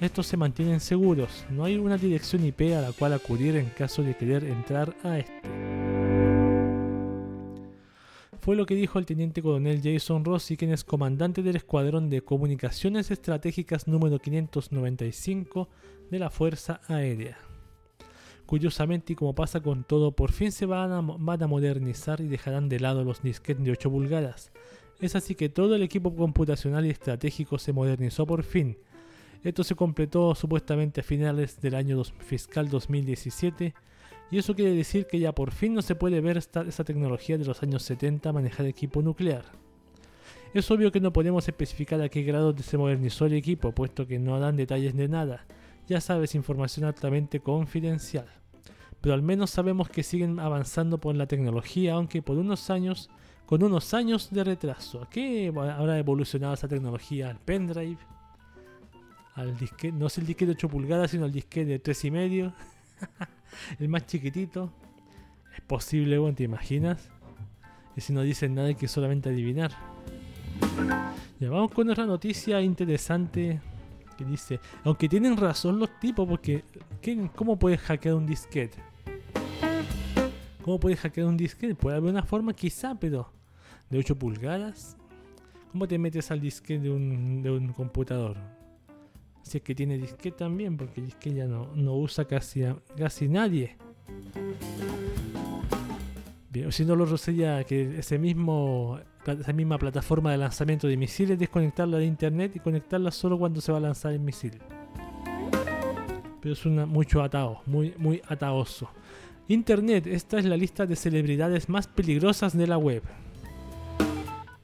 [0.00, 4.02] estos se mantienen seguros, no hay una dirección IP a la cual acudir en caso
[4.02, 6.19] de querer entrar a este.
[8.40, 12.22] Fue lo que dijo el teniente coronel Jason Rossi, quien es comandante del Escuadrón de
[12.22, 15.68] Comunicaciones Estratégicas número 595
[16.10, 17.36] de la Fuerza Aérea.
[18.46, 22.80] Curiosamente, y como pasa con todo, por fin se van a, modernizar y dejarán de
[22.80, 24.52] lado los disquetes de 8 pulgadas.
[25.00, 28.78] Es así que todo el equipo computacional y estratégico se modernizó por fin.
[29.44, 33.74] Esto se completó supuestamente a finales del año fiscal 2017
[34.30, 37.44] y eso quiere decir que ya por fin no se puede ver esta, tecnología de
[37.44, 39.44] los años 70 manejar equipo nuclear.
[40.54, 44.18] Es obvio que no podemos especificar a qué grado se modernizó el equipo, puesto que
[44.18, 45.46] no dan detalles de nada.
[45.88, 48.26] Ya sabes, información altamente confidencial.
[49.00, 53.10] Pero al menos sabemos que siguen avanzando por la tecnología, aunque por unos años,
[53.46, 55.02] con unos años de retraso.
[55.02, 57.30] ¿A qué habrá evolucionado esa tecnología?
[57.30, 57.98] ¿Al pendrive?
[59.34, 59.96] ¿Al disquete?
[59.96, 62.52] No es el disquete de 8 pulgadas, sino el disquete de 3,5?
[63.78, 64.72] el más chiquitito.
[65.54, 67.08] Es posible, bueno, ¿te imaginas?
[67.96, 69.72] Y si no dicen nada hay que solamente adivinar.
[71.40, 73.60] Ya vamos con otra noticia interesante
[74.16, 76.62] que dice, aunque tienen razón los tipos, porque
[77.00, 78.78] ¿qué- ¿cómo puedes hackear un disquete?
[80.62, 81.74] ¿Cómo puedes hackear un disquete?
[81.74, 83.32] Puede haber una forma quizá, pero
[83.88, 84.96] de 8 pulgadas.
[85.72, 88.36] ¿Cómo te metes al disquete de un, de un computador?
[89.52, 92.62] Es que tiene disquete también, porque el disquete ya no, no usa casi,
[92.96, 93.76] casi nadie.
[96.50, 101.36] Bien, si no, lo sería que ese mismo, esa misma plataforma de lanzamiento de misiles,
[101.36, 104.58] desconectarla de internet y conectarla solo cuando se va a lanzar el misil.
[106.40, 108.88] Pero es una, mucho atado, muy, muy ataoso.
[109.48, 113.02] Internet, esta es la lista de celebridades más peligrosas de la web.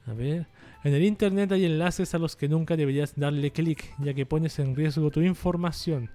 [0.05, 0.47] A ver,
[0.87, 4.57] en el Internet hay enlaces a los que nunca deberías darle clic, ya que pones
[4.59, 6.09] en riesgo tu información.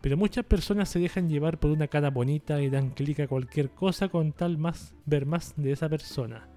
[0.00, 3.70] Pero muchas personas se dejan llevar por una cara bonita y dan clic a cualquier
[3.70, 6.48] cosa con tal más ver más de esa persona.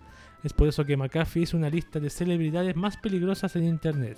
[0.44, 4.18] Es por eso que McAfee hizo una lista de celebridades más peligrosas en Internet.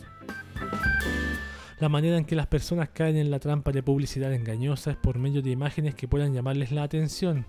[1.81, 5.19] La manera en que las personas caen en la trampa de publicidad engañosa es por
[5.19, 7.47] medio de imágenes que puedan llamarles la atención.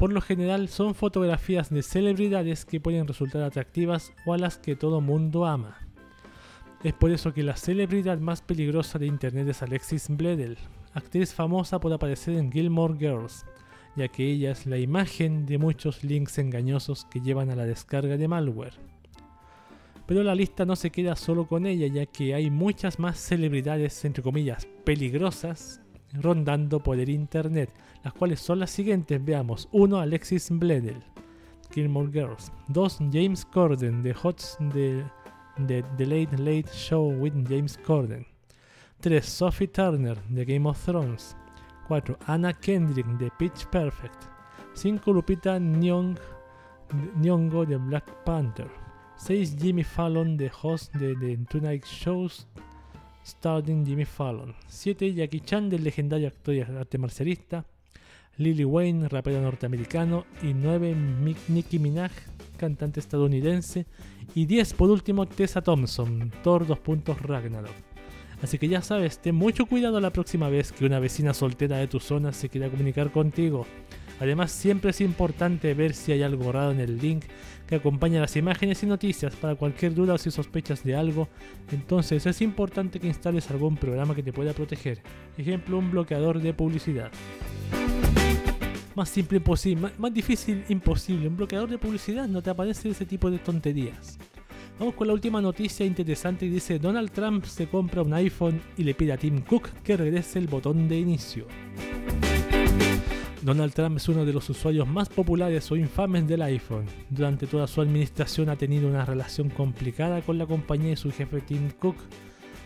[0.00, 4.74] Por lo general son fotografías de celebridades que pueden resultar atractivas o a las que
[4.74, 5.76] todo mundo ama.
[6.82, 10.56] Es por eso que la celebridad más peligrosa de internet es Alexis Bledel,
[10.94, 13.44] actriz famosa por aparecer en Gilmore Girls,
[13.94, 18.16] ya que ella es la imagen de muchos links engañosos que llevan a la descarga
[18.16, 18.78] de malware.
[20.06, 24.02] Pero la lista no se queda solo con ella, ya que hay muchas más celebridades,
[24.06, 27.70] entre comillas, peligrosas, rondando por el internet,
[28.02, 29.68] las cuales son las siguientes, veamos.
[29.72, 29.98] 1.
[29.98, 31.02] Alexis Bledel,
[31.72, 32.52] Gilmore Girls.
[32.68, 32.98] 2.
[33.12, 35.04] James Corden, de Hots de,
[35.58, 38.26] de The Late Late Show with James Corden.
[39.00, 39.24] 3.
[39.24, 41.36] Sophie Turner, de Game of Thrones.
[41.88, 42.18] 4.
[42.26, 44.28] Anna Kendrick, de Pitch Perfect.
[44.74, 45.12] 5.
[45.12, 46.18] Lupita Nyong,
[47.20, 48.68] Nyong'o, de Black Panther.
[49.16, 49.56] 6.
[49.56, 52.46] Jimmy Fallon, de host de The Tonight Shows
[53.30, 54.54] starring Jimmy Fallon.
[54.68, 55.14] 7.
[55.14, 57.64] Jackie Chan, del legendario actor y arte marcialista.
[58.36, 60.26] Lily Wayne, rapero norteamericano.
[60.42, 60.96] Y 9.
[61.48, 62.12] Nicki Minaj,
[62.56, 63.86] cantante estadounidense.
[64.34, 66.78] Y 10, por último, Tessa Thompson, Thor 2.
[67.20, 67.74] Ragnarok.
[68.42, 71.88] Así que ya sabes, ten mucho cuidado la próxima vez que una vecina soltera de
[71.88, 73.66] tu zona se quiera comunicar contigo.
[74.18, 77.24] Además, siempre es importante ver si hay algo raro en el link
[77.70, 81.28] que acompaña las imágenes y noticias para cualquier duda o si sospechas de algo.
[81.70, 85.00] Entonces es importante que instales algún programa que te pueda proteger.
[85.38, 87.12] Ejemplo, un bloqueador de publicidad.
[88.96, 91.28] Más simple imposible, más, difícil imposible.
[91.28, 94.18] Un bloqueador de publicidad no te aparece ese tipo de tonterías.
[94.76, 98.82] Vamos con la última noticia interesante y dice Donald Trump se compra un iPhone y
[98.82, 101.46] le pide a Tim Cook que regrese el botón de inicio.
[103.42, 106.84] Donald Trump es uno de los usuarios más populares o infames del iPhone.
[107.08, 111.40] Durante toda su administración ha tenido una relación complicada con la compañía y su jefe
[111.40, 111.96] Tim Cook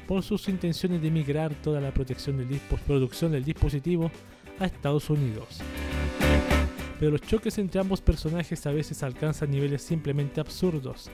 [0.09, 2.45] por sus intenciones de migrar toda la protección
[2.87, 4.11] producción del dispositivo
[4.59, 5.61] a Estados Unidos.
[6.99, 11.09] Pero los choques entre ambos personajes a veces alcanzan niveles simplemente absurdos.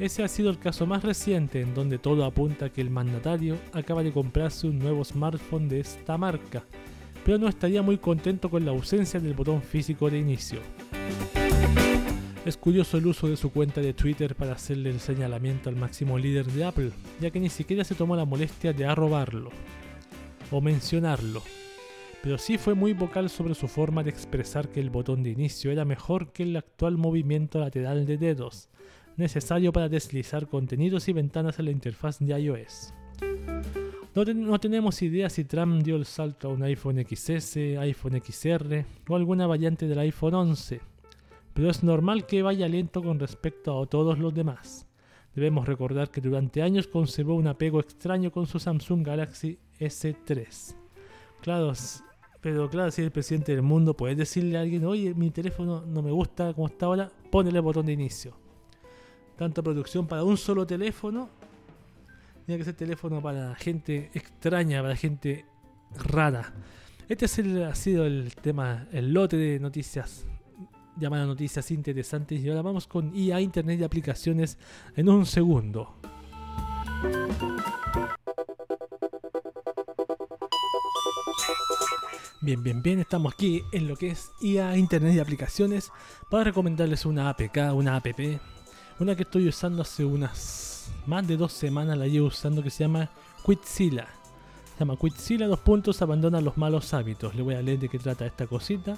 [0.00, 3.58] Ese ha sido el caso más reciente en donde todo apunta a que el mandatario
[3.72, 6.64] acaba de comprarse un nuevo smartphone de esta marca,
[7.28, 10.60] pero no estaría muy contento con la ausencia del botón físico de inicio.
[12.46, 16.18] Es curioso el uso de su cuenta de Twitter para hacerle el señalamiento al máximo
[16.18, 19.50] líder de Apple, ya que ni siquiera se tomó la molestia de arrobarlo
[20.50, 21.42] o mencionarlo,
[22.22, 25.70] pero sí fue muy vocal sobre su forma de expresar que el botón de inicio
[25.70, 28.70] era mejor que el actual movimiento lateral de dedos,
[29.18, 32.94] necesario para deslizar contenidos y ventanas en la interfaz de iOS.
[34.18, 38.20] No, ten- no tenemos idea si Trump dio el salto a un iPhone XS, iPhone
[38.20, 40.80] XR o alguna variante del iPhone 11,
[41.54, 44.88] pero es normal que vaya lento con respecto a todos los demás.
[45.36, 50.74] Debemos recordar que durante años conservó un apego extraño con su Samsung Galaxy S3.
[51.40, 51.72] Claro,
[52.40, 56.02] pero claro, si el presidente del mundo, puedes decirle a alguien, oye, mi teléfono no
[56.02, 58.32] me gusta como está ahora, ponele el botón de inicio.
[59.36, 61.37] Tanta producción para un solo teléfono.
[62.48, 65.44] Tiene que ser teléfono para gente extraña, para gente
[65.94, 66.54] rara.
[67.06, 70.26] Este ha sido el tema, el lote de noticias
[70.96, 72.40] llamadas noticias interesantes.
[72.40, 74.56] Y ahora vamos con IA, Internet y aplicaciones
[74.96, 75.94] en un segundo.
[82.40, 85.90] Bien, bien, bien, estamos aquí en lo que es IA, Internet y aplicaciones
[86.30, 88.06] para recomendarles una APK, una app,
[89.00, 92.84] una que estoy usando hace unas más de dos semanas, la llevo usando que se
[92.84, 93.10] llama
[93.44, 94.08] Quizilla.
[94.74, 97.34] Se llama Quizilla, dos puntos, abandona los malos hábitos.
[97.34, 98.96] Le voy a leer de qué trata esta cosita.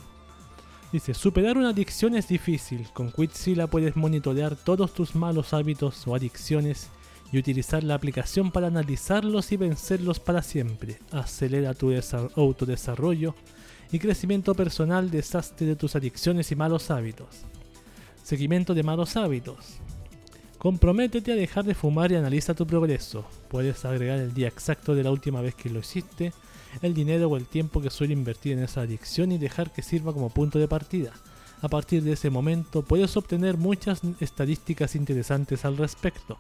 [0.93, 2.89] Dice, superar una adicción es difícil.
[2.93, 6.89] Con Quizilla puedes monitorear todos tus malos hábitos o adicciones
[7.33, 10.99] y utilizar la aplicación para analizarlos y vencerlos para siempre.
[11.13, 13.35] Acelera tu desa- autodesarrollo
[13.93, 17.29] y crecimiento personal, desastre de tus adicciones y malos hábitos.
[18.25, 19.79] Seguimiento de malos hábitos.
[20.61, 23.25] Comprométete a dejar de fumar y analiza tu progreso.
[23.49, 26.35] Puedes agregar el día exacto de la última vez que lo hiciste,
[26.83, 30.13] el dinero o el tiempo que suele invertir en esa adicción y dejar que sirva
[30.13, 31.15] como punto de partida.
[31.63, 36.37] A partir de ese momento puedes obtener muchas estadísticas interesantes al respecto.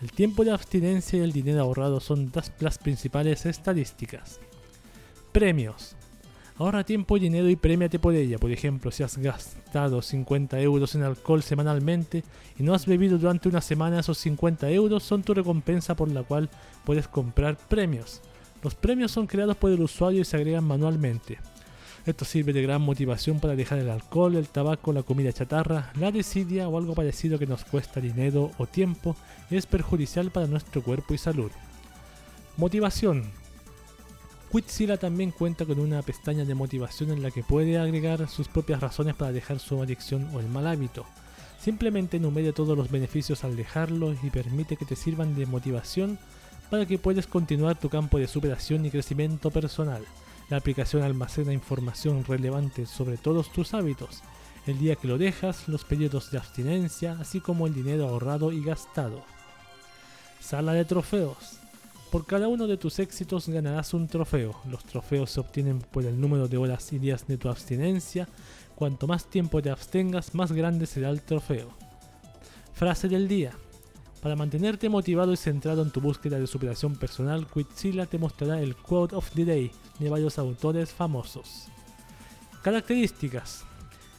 [0.00, 4.38] El tiempo de abstinencia y el dinero ahorrado son las, las principales estadísticas.
[5.32, 5.97] Premios.
[6.58, 8.36] Ahorra tiempo y dinero y premiate por ella.
[8.36, 12.24] Por ejemplo, si has gastado 50 euros en alcohol semanalmente
[12.58, 16.24] y no has bebido durante una semana, esos 50 euros son tu recompensa por la
[16.24, 16.50] cual
[16.84, 18.22] puedes comprar premios.
[18.60, 21.38] Los premios son creados por el usuario y se agregan manualmente.
[22.04, 26.10] Esto sirve de gran motivación para dejar el alcohol, el tabaco, la comida chatarra, la
[26.10, 29.14] desidia o algo parecido que nos cuesta dinero o tiempo
[29.48, 31.52] y es perjudicial para nuestro cuerpo y salud.
[32.56, 33.47] Motivación.
[34.50, 38.80] Quizilla también cuenta con una pestaña de motivación en la que puede agregar sus propias
[38.80, 41.04] razones para dejar su adicción o el mal hábito.
[41.60, 46.18] Simplemente enumera todos los beneficios al dejarlo y permite que te sirvan de motivación
[46.70, 50.04] para que puedas continuar tu campo de superación y crecimiento personal.
[50.48, 54.22] La aplicación almacena información relevante sobre todos tus hábitos,
[54.66, 58.62] el día que lo dejas, los periodos de abstinencia, así como el dinero ahorrado y
[58.64, 59.22] gastado.
[60.40, 61.57] Sala de trofeos.
[62.10, 64.58] Por cada uno de tus éxitos ganarás un trofeo.
[64.70, 68.26] Los trofeos se obtienen por el número de horas y días de tu abstinencia.
[68.74, 71.68] Cuanto más tiempo te abstengas, más grande será el trofeo.
[72.72, 73.52] Frase del día.
[74.22, 78.74] Para mantenerte motivado y centrado en tu búsqueda de superación personal, Quizilla te mostrará el
[78.74, 81.66] Quote of the Day de varios autores famosos.
[82.62, 83.64] Características.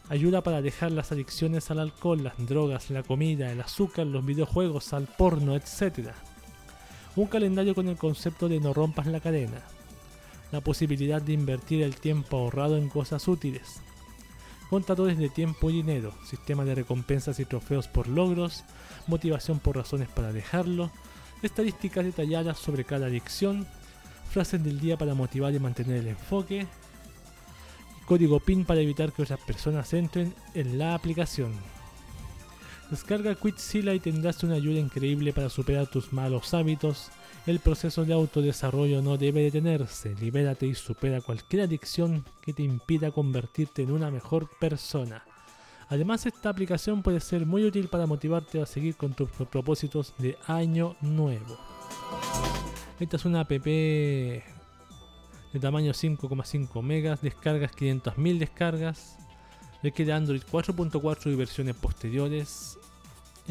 [0.09, 4.93] Ayuda para dejar las adicciones al alcohol, las drogas, la comida, el azúcar, los videojuegos,
[4.93, 6.11] al porno, etc.
[7.15, 9.61] Un calendario con el concepto de no rompas la cadena.
[10.51, 13.81] La posibilidad de invertir el tiempo ahorrado en cosas útiles.
[14.69, 16.13] Contadores de tiempo y dinero.
[16.25, 18.63] Sistema de recompensas y trofeos por logros.
[19.07, 20.91] Motivación por razones para dejarlo.
[21.41, 23.67] Estadísticas detalladas sobre cada adicción.
[24.29, 26.67] Frases del día para motivar y mantener el enfoque.
[28.05, 31.51] Código PIN para evitar que otras personas entren en la aplicación.
[32.89, 37.11] Descarga Quizilla y tendrás una ayuda increíble para superar tus malos hábitos.
[37.45, 40.15] El proceso de autodesarrollo no debe detenerse.
[40.15, 45.23] Libérate y supera cualquier adicción que te impida convertirte en una mejor persona.
[45.87, 50.37] Además, esta aplicación puede ser muy útil para motivarte a seguir con tus propósitos de
[50.47, 51.59] año nuevo.
[52.99, 54.43] Esta es una app de
[55.61, 59.17] tamaño 5,5 megas, descargas 500.000 descargas.
[59.81, 62.78] Requiere Android 4.4 y versiones posteriores.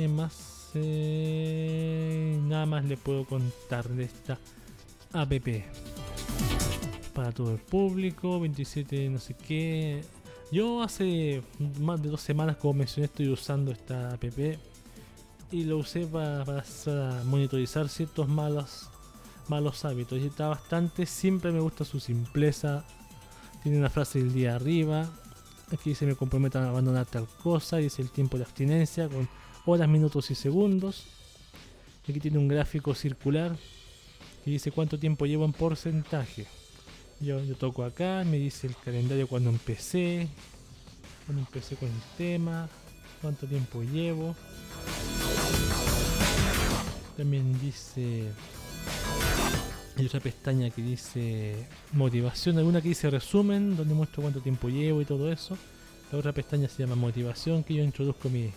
[0.06, 4.38] Más, eh, nada más le puedo contar de esta
[5.12, 5.32] app.
[7.12, 10.04] Para todo el público, 27 no sé qué.
[10.52, 11.42] Yo hace
[11.80, 14.22] más de dos semanas, como mencioné, estoy usando esta app
[15.50, 18.88] y lo usé para, para monitorizar ciertos malos,
[19.48, 20.20] malos hábitos.
[20.20, 22.84] Y está bastante, siempre me gusta su simpleza.
[23.64, 25.10] Tiene una frase del día arriba.
[25.72, 27.78] Aquí dice me comprometo a abandonar tal cosa.
[27.78, 29.28] Dice el tiempo de abstinencia con
[29.70, 31.04] horas, minutos y segundos.
[32.08, 33.56] Aquí tiene un gráfico circular
[34.44, 36.46] que dice cuánto tiempo llevo en porcentaje.
[37.20, 40.28] Yo toco acá, me dice el calendario cuando empecé,
[41.26, 42.68] cuando empecé con el tema,
[43.20, 44.34] cuánto tiempo llevo.
[47.16, 48.24] También dice.
[49.96, 55.02] Hay otra pestaña que dice motivación, alguna que dice resumen, donde muestro cuánto tiempo llevo
[55.02, 55.58] y todo eso.
[56.12, 58.52] La otra pestaña se llama motivación, que yo introduzco mi-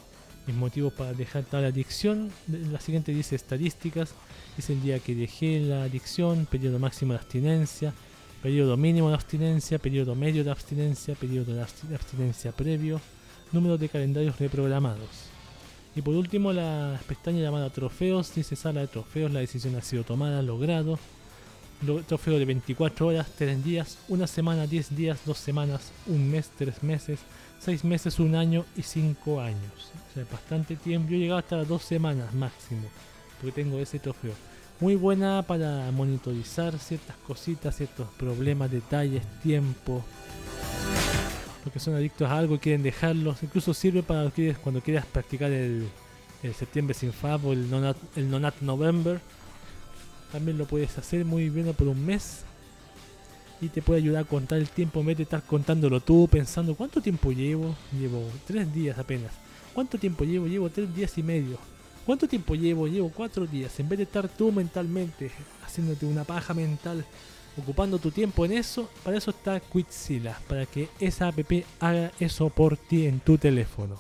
[0.48, 2.32] mis motivos para dejar tal adicción.
[2.48, 4.14] La siguiente dice estadísticas,
[4.58, 7.94] dice el día que dejé la adicción, periodo máximo de abstinencia,
[8.42, 13.00] periodo mínimo de abstinencia, periodo medio de abstinencia, periodo de absti- abstinencia previo,
[13.52, 15.10] número de calendarios reprogramados.
[15.96, 20.04] Y por último la pestaña llamada trofeos, dice sala de trofeos, la decisión ha sido
[20.04, 20.98] tomada, logrado.
[21.86, 26.50] Lo- Trofeo de 24 horas, 3 días, una semana, 10 días, 2 semanas, un mes,
[26.58, 27.20] 3 meses,
[27.64, 29.92] 6 meses, un año y 5 años.
[30.10, 31.10] O sea, bastante tiempo.
[31.10, 32.88] Yo he llegado hasta 2 semanas máximo,
[33.40, 34.34] porque tengo ese trofeo.
[34.80, 40.04] Muy buena para monitorizar ciertas cositas, ciertos problemas, detalles, tiempo.
[41.64, 43.44] Los que son adictos a algo y quieren dejarlos.
[43.44, 44.32] Incluso sirve para
[44.64, 45.88] cuando quieras practicar el,
[46.42, 49.22] el septiembre sin fab o el Nonat, el Nonat November.
[50.32, 52.44] También lo puedes hacer muy bien por un mes.
[53.62, 56.76] Y te puede ayudar a contar el tiempo en vez de estar contándolo tú, pensando
[56.76, 57.76] cuánto tiempo llevo.
[57.98, 59.32] Llevo tres días apenas.
[59.74, 60.48] ¿Cuánto tiempo llevo?
[60.48, 61.58] Llevo tres días y medio.
[62.06, 62.88] ¿Cuánto tiempo llevo?
[62.88, 63.80] Llevo cuatro días.
[63.80, 65.32] En vez de estar tú mentalmente
[65.64, 67.06] haciéndote una paja mental,
[67.58, 71.40] ocupando tu tiempo en eso, para eso está Quizilla, para que esa app
[71.80, 73.98] haga eso por ti en tu teléfono.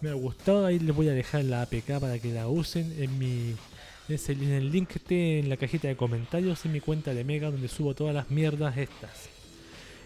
[0.00, 3.18] Me ha gustado, ahí les voy a dejar la APK para que la usen en
[3.18, 3.56] mi
[4.08, 7.24] es el- el link que esté en la cajita de comentarios en mi cuenta de
[7.24, 9.28] Mega donde subo todas las mierdas estas.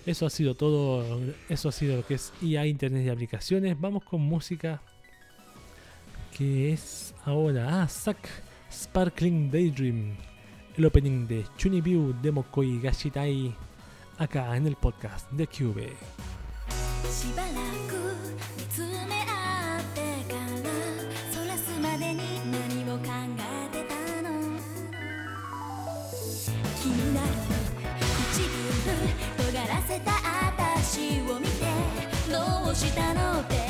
[0.05, 3.81] Eso ha sido todo, eso ha sido lo que es IA Internet y aplicaciones.
[3.81, 4.81] Vamos con música
[6.37, 8.29] que es ahora ah, Zack
[8.73, 10.17] Sparkling Daydream,
[10.77, 13.55] el opening de Chunibyu Demokoi Gashitai
[14.19, 15.93] acá en el podcast de Cube.
[32.75, 33.62] したのって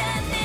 [0.00, 0.39] understand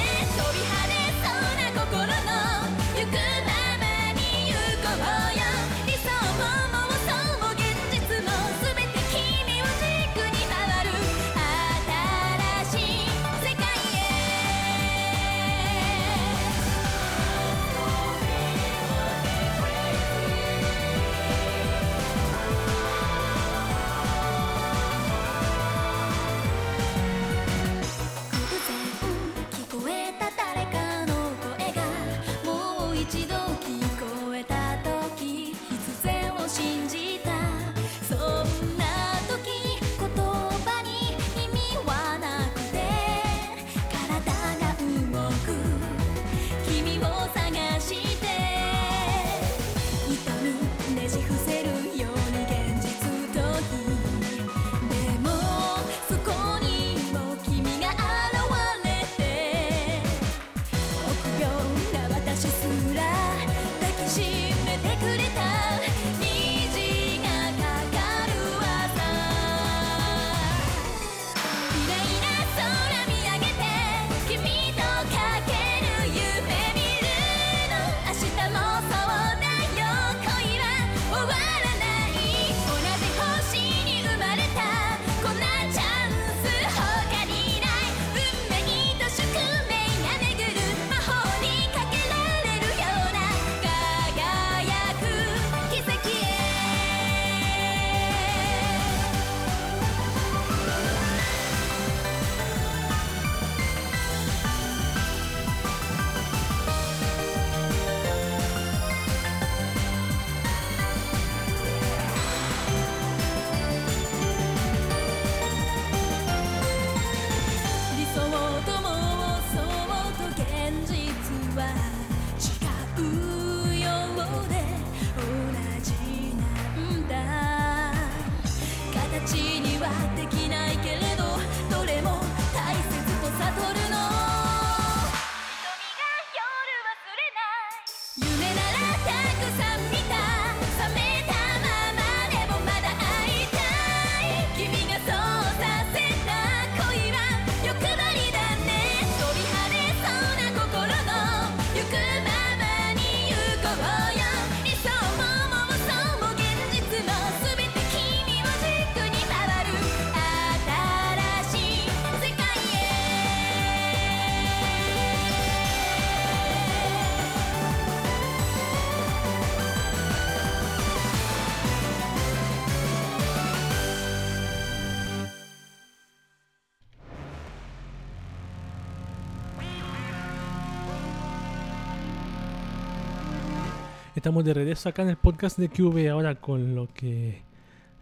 [184.26, 187.44] Estamos de regreso acá en el podcast de QV ahora con lo que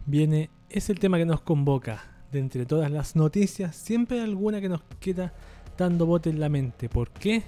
[0.06, 0.48] viene.
[0.70, 2.02] Es el tema que nos convoca.
[2.32, 5.34] De entre todas las noticias, siempre hay alguna que nos queda
[5.76, 6.88] dando bote en la mente.
[6.88, 7.42] ¿Por qué?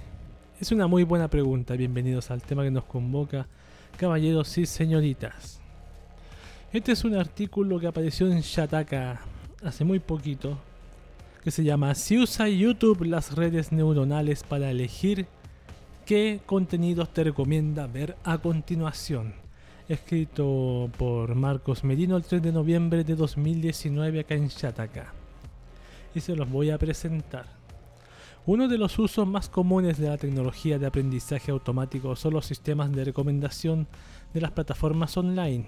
[0.61, 1.73] Es una muy buena pregunta.
[1.73, 3.47] Bienvenidos al tema que nos convoca,
[3.97, 5.59] caballeros y señoritas.
[6.71, 9.21] Este es un artículo que apareció en Shataka
[9.63, 10.55] hace muy poquito,
[11.43, 15.25] que se llama Si usa YouTube las redes neuronales para elegir
[16.07, 19.33] qué contenidos te recomienda ver a continuación.
[19.89, 25.11] Escrito por Marcos Medino el 3 de noviembre de 2019 acá en Shataka.
[26.15, 27.47] Y se los voy a presentar.
[28.45, 32.89] Uno de los usos más comunes de la tecnología de aprendizaje automático son los sistemas
[32.93, 33.85] de recomendación
[34.33, 35.65] de las plataformas online.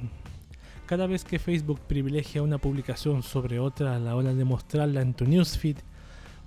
[0.85, 5.13] Cada vez que Facebook privilegia una publicación sobre otra a la hora de mostrarla en
[5.13, 5.79] tu newsfeed,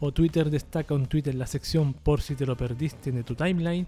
[0.05, 3.36] o Twitter destaca un tweet en la sección por si te lo perdiste de tu
[3.36, 3.86] timeline,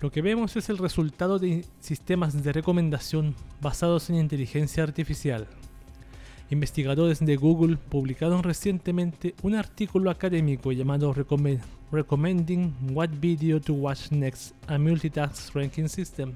[0.00, 5.46] lo que vemos es el resultado de sistemas de recomendación basados en inteligencia artificial.
[6.48, 11.60] Investigadores de Google publicaron recientemente un artículo académico llamado Recommend-
[11.92, 16.32] Recommending What Video to Watch Next a Multitask Ranking System,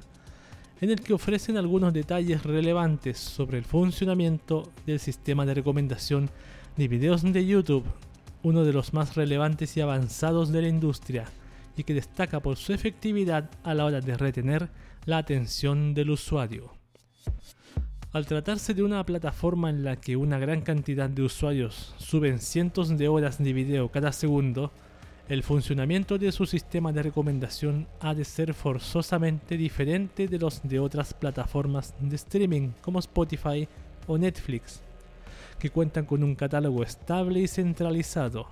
[0.82, 6.28] en el que ofrecen algunos detalles relevantes sobre el funcionamiento del sistema de recomendación
[6.76, 7.84] de videos de YouTube,
[8.42, 11.26] uno de los más relevantes y avanzados de la industria,
[11.76, 14.68] y que destaca por su efectividad a la hora de retener
[15.06, 16.72] la atención del usuario.
[18.12, 22.96] Al tratarse de una plataforma en la que una gran cantidad de usuarios suben cientos
[22.98, 24.72] de horas de video cada segundo,
[25.28, 30.80] el funcionamiento de su sistema de recomendación ha de ser forzosamente diferente de los de
[30.80, 33.68] otras plataformas de streaming como Spotify
[34.08, 34.82] o Netflix,
[35.60, 38.48] que cuentan con un catálogo estable y centralizado.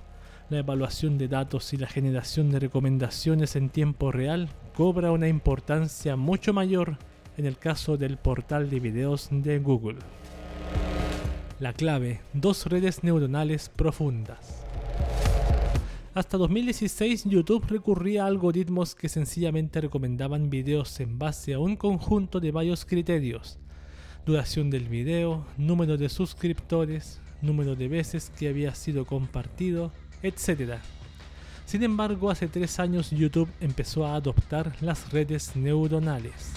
[0.51, 6.15] La evaluación de datos y la generación de recomendaciones en tiempo real cobra una importancia
[6.15, 6.99] mucho mayor
[7.37, 9.99] en el caso del portal de videos de Google.
[11.59, 14.65] La clave, dos redes neuronales profundas.
[16.15, 22.41] Hasta 2016 YouTube recurría a algoritmos que sencillamente recomendaban videos en base a un conjunto
[22.41, 23.59] de varios criterios.
[24.29, 29.91] Duración del video, número de suscriptores, número de veces que había sido compartido,
[30.23, 30.75] etc.
[31.65, 36.53] Sin embargo, hace tres años YouTube empezó a adoptar las redes neuronales.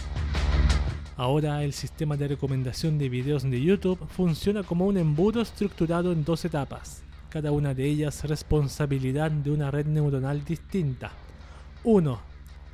[1.16, 6.26] Ahora el sistema de recomendación de videos de YouTube funciona como un embudo estructurado en
[6.26, 11.14] dos etapas, cada una de ellas responsabilidad de una red neuronal distinta.
[11.86, 12.20] 1.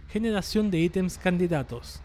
[0.10, 2.02] Generación de ítems candidatos.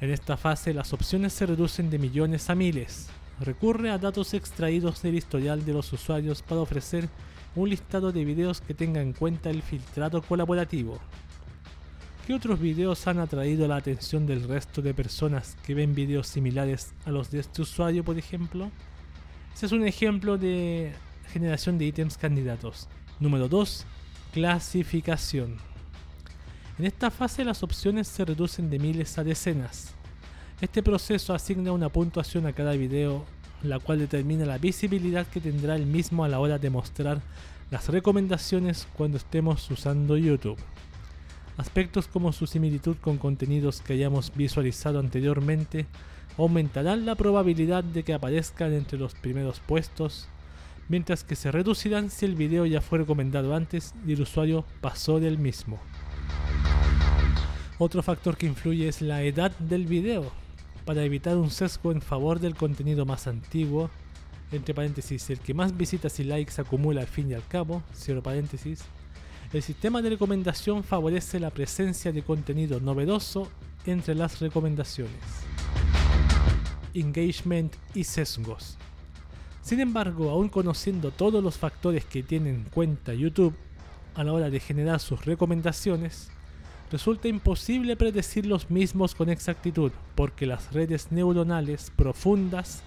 [0.00, 3.08] En esta fase las opciones se reducen de millones a miles.
[3.40, 7.08] Recurre a datos extraídos del historial de los usuarios para ofrecer
[7.56, 11.00] un listado de videos que tenga en cuenta el filtrado colaborativo.
[12.26, 16.92] ¿Qué otros videos han atraído la atención del resto de personas que ven videos similares
[17.04, 18.70] a los de este usuario, por ejemplo?
[19.54, 20.92] Ese es un ejemplo de
[21.32, 22.88] generación de ítems candidatos.
[23.18, 23.84] Número 2.
[24.32, 25.67] Clasificación.
[26.78, 29.94] En esta fase las opciones se reducen de miles a decenas.
[30.60, 33.24] Este proceso asigna una puntuación a cada video,
[33.64, 37.20] la cual determina la visibilidad que tendrá el mismo a la hora de mostrar
[37.72, 40.56] las recomendaciones cuando estemos usando YouTube.
[41.56, 45.86] Aspectos como su similitud con contenidos que hayamos visualizado anteriormente
[46.36, 50.28] aumentarán la probabilidad de que aparezcan entre los primeros puestos,
[50.88, 55.18] mientras que se reducirán si el video ya fue recomendado antes y el usuario pasó
[55.18, 55.80] del mismo.
[57.78, 60.32] Otro factor que influye es la edad del video,
[60.84, 63.90] para evitar un sesgo en favor del contenido más antiguo,
[64.50, 68.22] entre paréntesis, el que más visitas y likes acumula al fin y al cabo, cierro
[68.22, 68.80] paréntesis,
[69.52, 73.48] el sistema de recomendación favorece la presencia de contenido novedoso
[73.86, 75.14] entre las recomendaciones.
[76.94, 78.76] Engagement y sesgos.
[79.62, 83.54] Sin embargo, aún conociendo todos los factores que tiene en cuenta YouTube
[84.18, 86.28] a la hora de generar sus recomendaciones,
[86.90, 92.82] resulta imposible predecir los mismos con exactitud, porque las redes neuronales profundas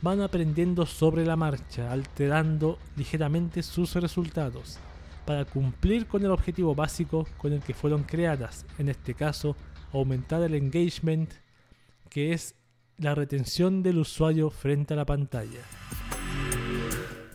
[0.00, 4.78] van aprendiendo sobre la marcha, alterando ligeramente sus resultados
[5.24, 9.56] para cumplir con el objetivo básico con el que fueron creadas, en este caso
[9.92, 11.32] aumentar el engagement,
[12.08, 12.54] que es
[12.96, 15.62] la retención del usuario frente a la pantalla.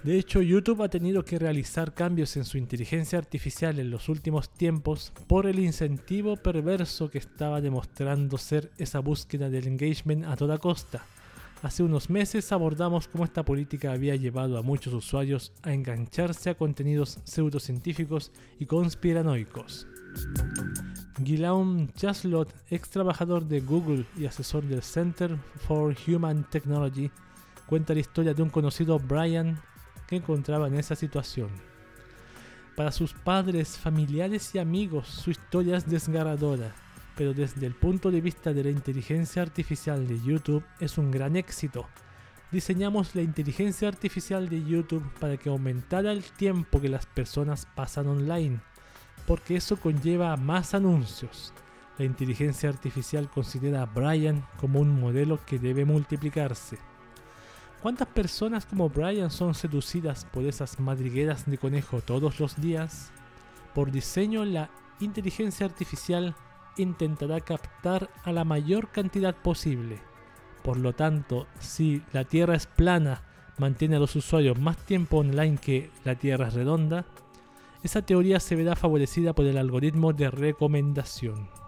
[0.04, 4.50] De hecho, YouTube ha tenido que realizar cambios en su inteligencia artificial en los últimos
[4.50, 10.58] tiempos por el incentivo perverso que estaba demostrando ser esa búsqueda del engagement a toda
[10.58, 11.06] costa.
[11.62, 16.56] Hace unos meses abordamos cómo esta política había llevado a muchos usuarios a engancharse a
[16.56, 19.86] contenidos pseudocientíficos y conspiranoicos.
[21.20, 25.38] Guillaume Chaslot, ex trabajador de Google y asesor del Center
[25.68, 27.12] for Human Technology,
[27.68, 29.62] cuenta la historia de un conocido Brian
[30.18, 31.50] encontraba en esa situación.
[32.76, 36.74] Para sus padres, familiares y amigos, su historia es desgarradora,
[37.16, 41.36] pero desde el punto de vista de la inteligencia artificial de YouTube es un gran
[41.36, 41.88] éxito.
[42.52, 48.08] Diseñamos la inteligencia artificial de YouTube para que aumentara el tiempo que las personas pasan
[48.08, 48.60] online,
[49.28, 51.54] porque eso conlleva más anuncios.
[51.98, 56.78] La inteligencia artificial considera a Brian como un modelo que debe multiplicarse.
[57.82, 63.12] ¿Cuántas personas como Brian son seducidas por esas madrigueras de conejo todos los días?
[63.74, 64.70] Por diseño, la
[65.00, 66.36] inteligencia artificial
[66.78, 70.00] intentará captar a la mayor cantidad posible.
[70.64, 73.24] Por lo tanto, si la Tierra es plana,
[73.58, 77.06] mantiene a los usuarios más tiempo online que la Tierra es redonda,
[77.82, 81.61] esa teoría se verá favorecida por el algoritmo de recomendación.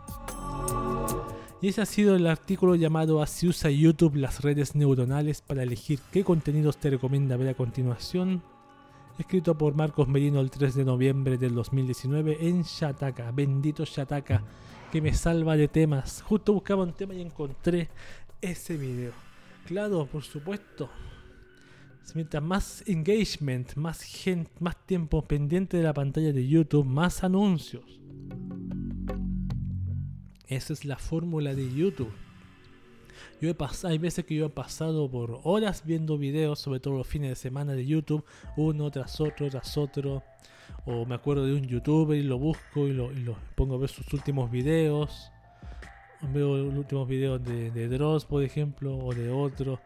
[1.64, 5.97] Y ese ha sido el artículo llamado Así usa YouTube las redes neuronales para elegir
[6.11, 8.43] qué contenidos te recomienda ver a continuación,
[9.18, 14.43] escrito por Marcos Merino el 3 de noviembre del 2019 en Shataka, bendito Shataka,
[14.91, 16.22] que me salva de temas.
[16.24, 17.88] Justo buscaba un tema y encontré
[18.41, 19.14] ese video.
[19.66, 20.89] Claro, por supuesto.
[22.14, 28.01] Mientras más engagement, más gente, más tiempo pendiente de la pantalla de YouTube, más anuncios.
[30.56, 32.14] Esa es la fórmula de YouTube.
[33.41, 36.97] Yo he pas- hay veces que yo he pasado por horas viendo videos, sobre todo
[36.97, 38.24] los fines de semana de YouTube,
[38.56, 40.24] uno tras otro, tras otro.
[40.86, 43.10] O me acuerdo de un youtuber y lo busco y lo,
[43.56, 45.32] pongo a ver sus últimos videos.
[46.22, 49.80] Veo los últimos videos de, de Dross, por ejemplo, o de otro.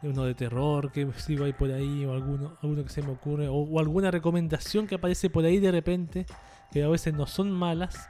[0.00, 3.10] De uno de terror que sigo ahí por ahí, o alguno, alguno que se me
[3.10, 6.24] ocurre, o alguna recomendación que aparece por ahí de repente,
[6.72, 8.08] que a veces no son malas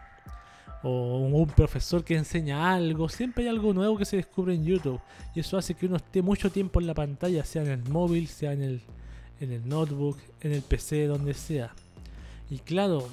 [0.83, 5.01] o un profesor que enseña algo, siempre hay algo nuevo que se descubre en YouTube
[5.35, 8.29] y eso hace que uno esté mucho tiempo en la pantalla, sea en el móvil,
[8.29, 8.81] sea en el,
[9.41, 11.75] en el notebook, en el PC, donde sea.
[12.49, 13.09] Y claro,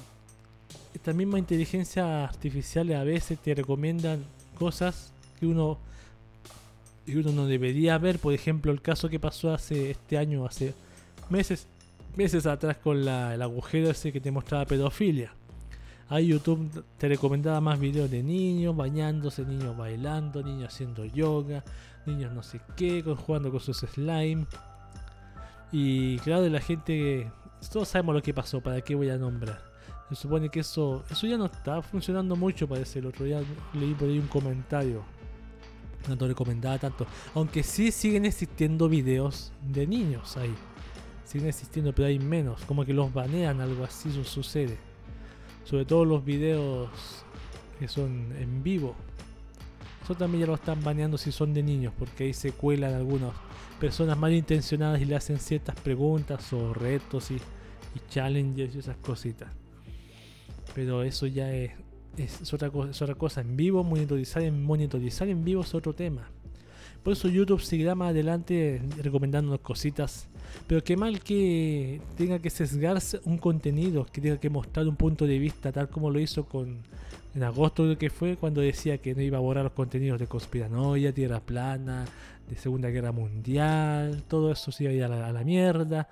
[0.94, 4.24] esta misma inteligencia artificial a veces te recomiendan
[4.58, 5.78] cosas que uno
[7.06, 10.74] que uno no debería ver, por ejemplo, el caso que pasó hace este año, hace
[11.30, 11.66] meses
[12.16, 15.32] meses atrás con la, el agujero ese que te mostraba pedofilia.
[16.10, 21.62] Ahí YouTube te recomendaba más videos de niños bañándose, niños bailando, niños haciendo yoga,
[22.06, 24.46] niños no sé qué, jugando con sus slime.
[25.70, 27.30] Y claro, la gente,
[27.70, 29.60] todos sabemos lo que pasó, ¿para qué voy a nombrar?
[30.08, 33.00] Se supone que eso, eso ya no está funcionando mucho, parece.
[33.00, 33.42] El otro día
[33.74, 35.02] leí por ahí un comentario.
[36.08, 37.06] No te recomendaba tanto.
[37.34, 40.54] Aunque sí siguen existiendo videos de niños ahí.
[41.24, 42.62] Siguen existiendo, pero hay menos.
[42.64, 44.87] Como que los banean, algo así su- sucede
[45.68, 46.88] sobre todo los videos
[47.78, 48.94] que son en vivo.
[50.02, 53.32] Eso también ya lo están baneando si son de niños, porque ahí se cuelan algunas
[53.78, 59.50] personas malintencionadas y le hacen ciertas preguntas o retos y, y challenges y esas cositas.
[60.74, 61.72] Pero eso ya es,
[62.16, 63.42] es, otra cosa, es otra cosa.
[63.42, 66.30] En vivo, monitorizar monitorizar en vivo es otro tema.
[67.08, 70.28] Por eso YouTube seguirá más adelante recomendándonos cositas.
[70.66, 75.26] Pero qué mal que tenga que sesgarse un contenido, que tenga que mostrar un punto
[75.26, 76.76] de vista, tal como lo hizo con
[77.34, 80.26] en agosto creo que fue cuando decía que no iba a borrar los contenidos de
[80.26, 82.04] conspiranoia, tierra plana,
[82.46, 86.10] de Segunda Guerra Mundial, todo eso se iba a ir a la, a la mierda,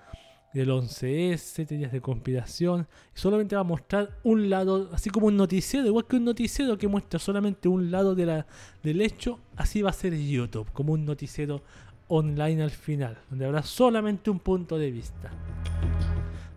[0.57, 5.87] del 11S, teorías de conspiración, solamente va a mostrar un lado, así como un noticiero,
[5.87, 8.47] igual que un noticiero que muestra solamente un lado de la,
[8.83, 11.63] del hecho, así va a ser YouTube, como un noticiero
[12.09, 15.31] online al final, donde habrá solamente un punto de vista.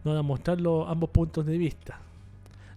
[0.04, 2.00] No van a mostrar los- ambos puntos de vista.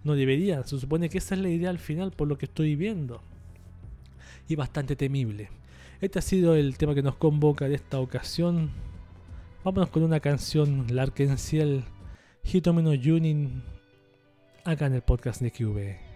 [0.05, 2.75] No deberían, se supone que esa es la idea al final, por lo que estoy
[2.75, 3.21] viendo.
[4.49, 5.49] Y bastante temible.
[6.01, 8.71] Este ha sido el tema que nos convoca de esta ocasión.
[9.65, 11.85] Vámonos con una canción Larkenciel,
[12.43, 13.63] Hitomeno Junin,
[14.65, 16.12] acá en el podcast de QV.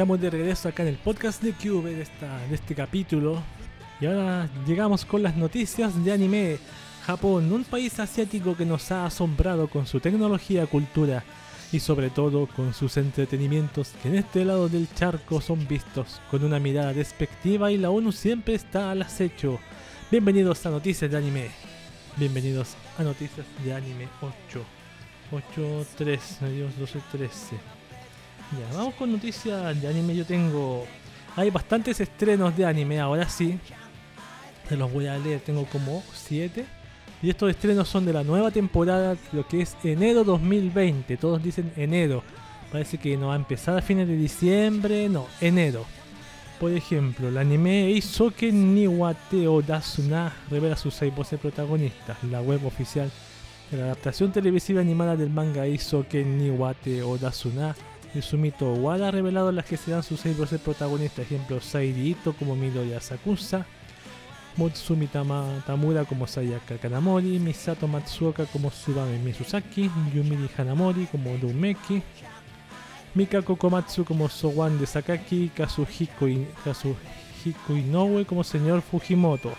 [0.00, 3.42] Estamos de regreso acá en el podcast de Cube de, esta, de este capítulo.
[4.00, 6.58] Y ahora llegamos con las noticias de anime.
[7.04, 11.22] Japón, un país asiático que nos ha asombrado con su tecnología, cultura
[11.70, 16.44] y sobre todo con sus entretenimientos que en este lado del charco son vistos con
[16.44, 19.60] una mirada despectiva y la ONU siempre está al acecho.
[20.10, 21.50] Bienvenidos a Noticias de Anime.
[22.16, 24.64] Bienvenidos a Noticias de Anime 8.
[25.30, 27.79] 8, 3, adiós 12, 13.
[28.58, 30.16] Ya, vamos con noticias de anime.
[30.16, 30.84] Yo tengo.
[31.36, 33.58] Hay bastantes estrenos de anime, ahora sí.
[34.68, 36.64] Se los voy a leer, tengo como 7.
[37.22, 41.16] Y estos estrenos son de la nueva temporada, lo que es enero 2020.
[41.16, 42.24] Todos dicen enero.
[42.72, 45.84] Parece que no va a empezar a fines de diciembre, no, enero.
[46.58, 52.22] Por ejemplo, el anime Eisoke Niwate Odasuna revela sus seis voces protagonistas.
[52.24, 53.10] La web oficial
[53.70, 57.74] de la adaptación televisiva animada del manga Eisoke Niwate Odasuna
[58.20, 61.24] Sumito Wada ha revelado las que serán sus seis voces protagonistas.
[61.26, 63.64] Ejemplo, Sairi como Midori Asakusa,
[64.56, 72.02] Motsumi Tama- Tamura como Sayaka Kanamori, Misato Matsuoka como Tsubame Mizusaki, Yumiri Hanamori como Dumeki,
[73.14, 79.52] Mikako Komatsu como Sowan de Sakaki, Kazuhiko, I- Kazuhiko Inoue como señor Fujimoto.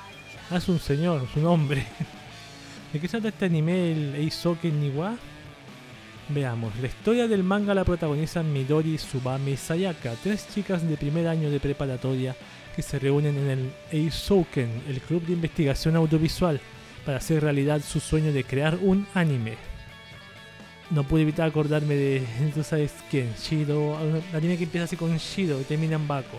[0.49, 1.85] Ah, es un señor, su nombre.
[2.93, 5.15] ¿De qué trata este anime, el Eisoke Niwa?
[6.33, 11.27] Veamos, la historia del manga la protagonizan Midori, Tsubame y Sayaka, tres chicas de primer
[11.27, 12.35] año de preparatoria
[12.73, 16.61] que se reúnen en el Eisouken, el club de investigación audiovisual,
[17.05, 19.57] para hacer realidad su sueño de crear un anime.
[20.89, 22.23] No pude evitar acordarme de,
[22.53, 26.37] tú sabes quién, Shiro, un anime que empieza así con Shiro y termina en Bako.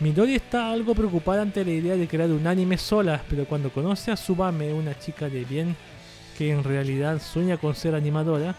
[0.00, 4.10] Midori está algo preocupada ante la idea de crear un anime sola, pero cuando conoce
[4.10, 5.76] a Tsubame, una chica de bien
[6.38, 8.56] que en realidad sueña con ser animadora,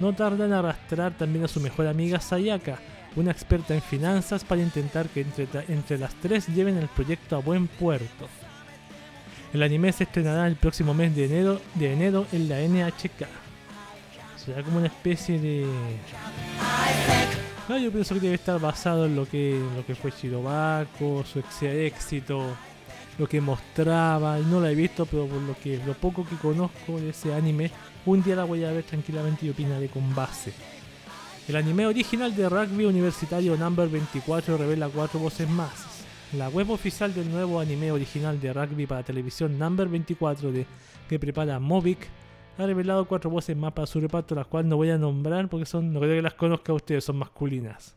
[0.00, 2.78] no tarda en arrastrar también a su mejor amiga Sayaka,
[3.16, 7.40] una experta en finanzas, para intentar que entre, entre las tres lleven el proyecto a
[7.40, 8.28] buen puerto.
[9.54, 13.26] El anime se estrenará el próximo mes de enero, de enero en la NHK.
[14.44, 15.66] Será como una especie de...
[17.68, 21.40] No, yo pienso que debe estar basado en lo que, lo que fue Shirobako, su
[21.40, 22.54] ex- éxito,
[23.18, 24.38] lo que mostraba.
[24.38, 27.70] No lo he visto, pero por lo que lo poco que conozco de ese anime,
[28.06, 30.52] un día la voy a ver tranquilamente y opinaré con base.
[31.48, 36.04] El anime original de rugby universitario Number 24 revela cuatro voces más.
[36.32, 40.66] La web oficial del nuevo anime original de rugby para televisión Number 24 de,
[41.08, 42.08] que prepara Movic
[42.58, 45.66] ha revelado cuatro voces más para su reparto, las cuales no voy a nombrar porque
[45.66, 47.94] son, no creo que las conozca ustedes, son masculinas.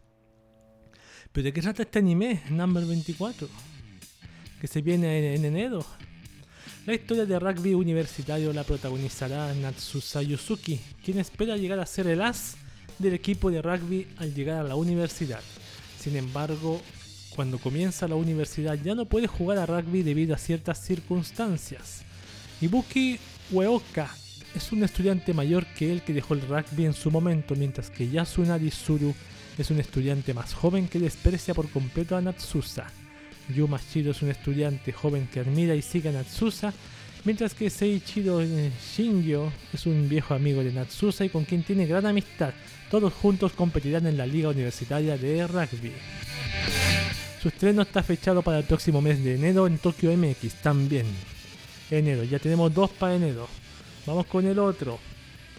[1.32, 3.48] ¿Pero de qué trata este anime, Number 24?
[4.60, 5.86] Que se viene en, en enero.
[6.90, 12.20] La historia de rugby universitario la protagonizará Natsusa Yusuki, quien espera llegar a ser el
[12.20, 12.56] as
[12.98, 15.42] del equipo de rugby al llegar a la universidad.
[16.00, 16.82] Sin embargo,
[17.36, 22.02] cuando comienza la universidad ya no puede jugar a rugby debido a ciertas circunstancias.
[22.60, 23.20] Ibuki
[23.52, 24.10] Ueoka
[24.56, 28.10] es un estudiante mayor que él que dejó el rugby en su momento, mientras que
[28.10, 29.14] Yasunari Suru
[29.60, 32.88] es un estudiante más joven que desprecia por completo a Natsusa.
[33.56, 36.74] Yuma Shiro es un estudiante joven que admira y sigue a Natsusa,
[37.26, 41.86] mientras que Seiichiro eh, Shingyo es un viejo amigo de Natsusa y con quien tiene
[41.86, 42.54] gran amistad.
[42.90, 45.92] Todos juntos competirán en la Liga Universitaria de Rugby.
[47.42, 51.06] Su estreno está fechado para el próximo mes de enero en Tokyo MX también.
[51.90, 53.48] Enero, ya tenemos dos para enero.
[54.06, 55.00] Vamos con el otro.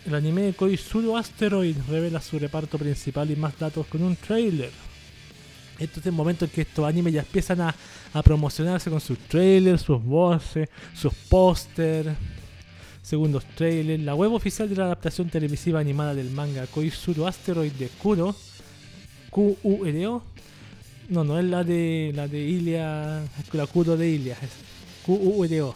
[0.06, 4.70] El anime de Koizuru Asteroid revela su reparto principal y más datos con un trailer.
[5.80, 7.74] Este es el momento en que estos animes ya empiezan a,
[8.12, 12.14] a promocionarse con sus trailers, sus voces, sus póster,
[13.02, 14.02] segundos trailers.
[14.02, 18.36] La web oficial de la adaptación televisiva animada del manga Koizuru Asteroid de Kuro,
[19.30, 20.22] Q-U-R-O.
[21.08, 23.22] No, no es la de la de Ilia,
[23.52, 24.50] la Kuro de Ilia, es
[25.04, 25.74] Q-U-R-O.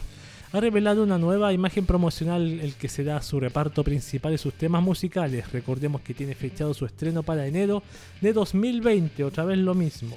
[0.55, 4.81] Ha revelado una nueva imagen promocional el que será su reparto principal y sus temas
[4.81, 5.51] musicales.
[5.51, 7.83] Recordemos que tiene fechado su estreno para enero
[8.21, 10.15] de 2020, otra vez lo mismo.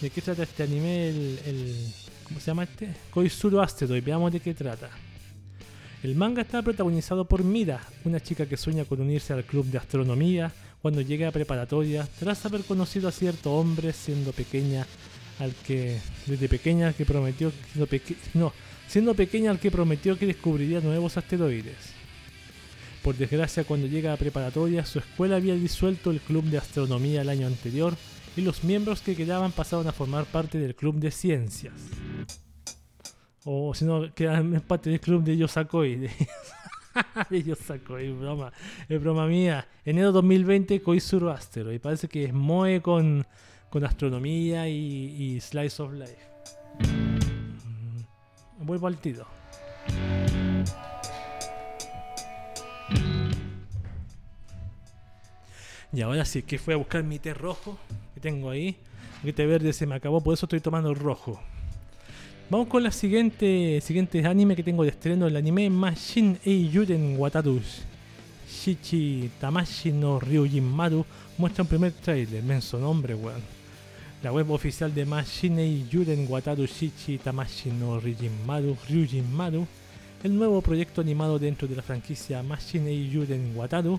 [0.00, 1.08] ¿De qué trata este anime?
[1.10, 2.92] El, el- ¿Cómo se llama este?
[3.10, 4.90] Koizuru Asteroid, veamos de qué trata.
[6.02, 9.78] El manga está protagonizado por Mira, una chica que sueña con unirse al club de
[9.78, 14.84] astronomía cuando llegue a preparatoria tras haber conocido a cierto hombre siendo pequeña
[15.38, 18.52] al que desde pequeña al que prometió siendo peque- no,
[18.86, 21.76] siendo pequeña al que prometió que descubriría nuevos asteroides.
[23.02, 27.28] Por desgracia, cuando llega a preparatoria, su escuela había disuelto el club de astronomía el
[27.30, 27.96] año anterior
[28.36, 31.74] y los miembros que quedaban pasaron a formar parte del club de ciencias.
[33.44, 35.96] O si no, quedan parte del club de Yosakoi.
[36.06, 36.10] De,
[37.30, 38.52] de Yosakoi, es broma.
[38.88, 39.66] Es broma mía.
[39.84, 41.80] Enero 2020, Koizuru Asteroid.
[41.80, 43.26] Parece que es Moe con,
[43.72, 44.74] con astronomía y,
[45.18, 46.18] y Slice of Life.
[48.60, 49.26] Mm, Vuelvo al tiro.
[55.90, 57.78] Y ahora sí, que fui a buscar mi té rojo
[58.12, 58.76] que tengo ahí.
[59.24, 61.40] El té verde se me acabó, por eso estoy tomando rojo.
[62.50, 67.62] Vamos con la siguiente siguiente anime que tengo de estreno, el anime Mashin Eiyuden Wataru
[68.46, 71.06] Shichi Tamashi no Ryujin Maru
[71.38, 73.61] muestra un primer trailer, menso nombre, weón.
[74.22, 79.66] La web oficial de Mashin Eiyuden Wataru Shichi Tamashi no Ryujin Maru, Ryujin Maru,
[80.22, 83.98] el nuevo proyecto animado dentro de la franquicia Mashin Eiyuden Wataru,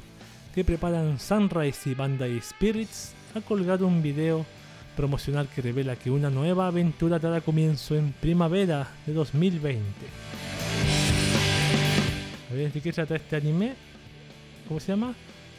[0.56, 4.46] que preparan Sunrise y Bandai Spirits, ha colgado un video
[4.96, 9.82] promocional que revela que una nueva aventura dará comienzo en primavera de 2020.
[12.50, 13.74] A ver de qué trata este anime.
[14.70, 15.14] ¿Cómo se llama?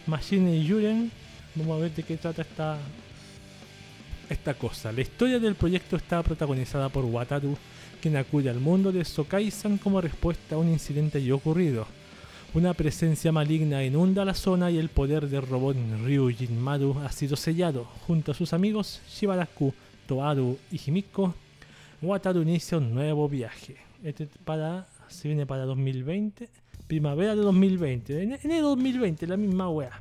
[0.07, 1.13] Machine Yuren.
[1.55, 2.79] Vamos a ver de qué trata esta
[4.35, 4.93] esta cosa.
[4.93, 7.57] La historia del proyecto está protagonizada por Wataru,
[8.03, 11.87] quien acude al mundo de Sokai-san como respuesta a un incidente ya ocurrido.
[12.53, 17.37] Una presencia maligna inunda la zona y el poder del robot Ryujin Maru ha sido
[17.37, 17.85] sellado.
[18.07, 19.73] Junto a sus amigos Shibaraku,
[20.07, 21.35] Toaru y Himiko,
[22.03, 23.77] Wataru inicia un nuevo viaje.
[24.05, 26.49] Este para, se viene para 2020,
[26.87, 30.01] primavera de 2020, en enero 2020, la misma wea.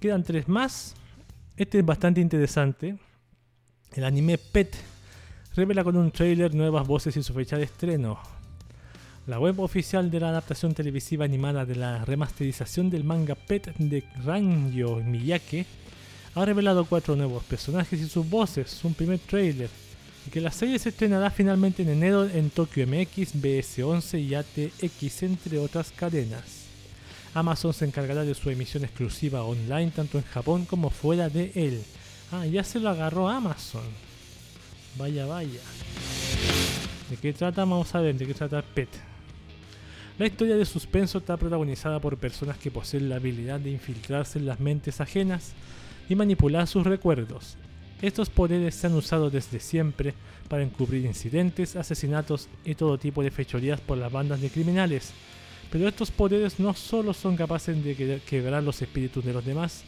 [0.00, 0.94] Quedan tres más.
[1.56, 2.96] Este es bastante interesante.
[3.94, 4.74] El anime Pet
[5.54, 8.18] revela con un trailer nuevas voces y su fecha de estreno.
[9.28, 14.02] La web oficial de la adaptación televisiva animada de la remasterización del manga Pet de
[14.24, 15.64] Rangyo Miyake
[16.34, 19.70] ha revelado cuatro nuevos personajes y sus voces, un primer trailer,
[20.26, 25.22] y que la serie se estrenará finalmente en enero en Tokyo MX, BS11 y ATX,
[25.22, 26.64] entre otras cadenas.
[27.32, 31.84] Amazon se encargará de su emisión exclusiva online tanto en Japón como fuera de él.
[32.36, 33.84] Ah, ya se lo agarró Amazon.
[34.98, 35.60] Vaya, vaya.
[37.08, 37.62] ¿De qué trata?
[37.64, 38.88] Vamos a ver de qué trata Pet.
[40.18, 44.46] La historia de suspenso está protagonizada por personas que poseen la habilidad de infiltrarse en
[44.46, 45.52] las mentes ajenas
[46.08, 47.56] y manipular sus recuerdos.
[48.02, 50.14] Estos poderes se han usado desde siempre
[50.48, 55.12] para encubrir incidentes, asesinatos y todo tipo de fechorías por las bandas de criminales,
[55.70, 59.82] Pero estos poderes no solo son capaces de que- quebrar los espíritus de los demás,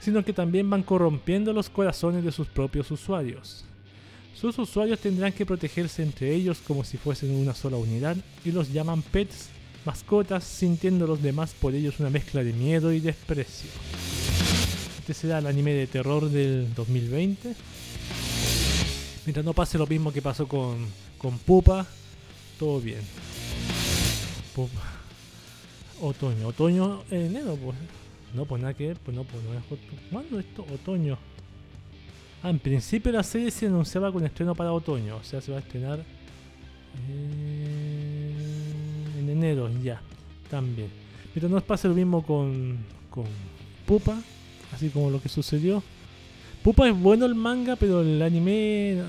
[0.00, 3.64] sino que también van corrompiendo los corazones de sus propios usuarios.
[4.34, 8.72] Sus usuarios tendrán que protegerse entre ellos como si fuesen una sola unidad y los
[8.72, 9.50] llaman pets,
[9.84, 13.68] mascotas, sintiendo los demás por ellos una mezcla de miedo y desprecio.
[15.00, 17.54] Este será el anime de terror del 2020.
[19.26, 20.86] Mientras no pase lo mismo que pasó con,
[21.18, 21.86] con Pupa,
[22.58, 23.02] todo bien.
[24.54, 24.80] Pupa.
[26.00, 27.76] Otoño, otoño, enero, pues.
[28.34, 29.64] No, pues nada que ver, pues no, pues no es.
[30.10, 30.64] ¿Cuándo esto?
[30.72, 31.18] Otoño.
[32.42, 35.58] Ah, en principio la serie se anunciaba con estreno para otoño, o sea, se va
[35.58, 35.98] a estrenar
[37.10, 38.34] eh,
[39.18, 40.00] en enero, ya,
[40.48, 40.88] también.
[41.34, 42.78] Pero no pasa lo mismo con,
[43.10, 43.26] con
[43.86, 44.18] Pupa,
[44.72, 45.82] así como lo que sucedió.
[46.62, 49.02] Pupa es bueno el manga, pero el anime,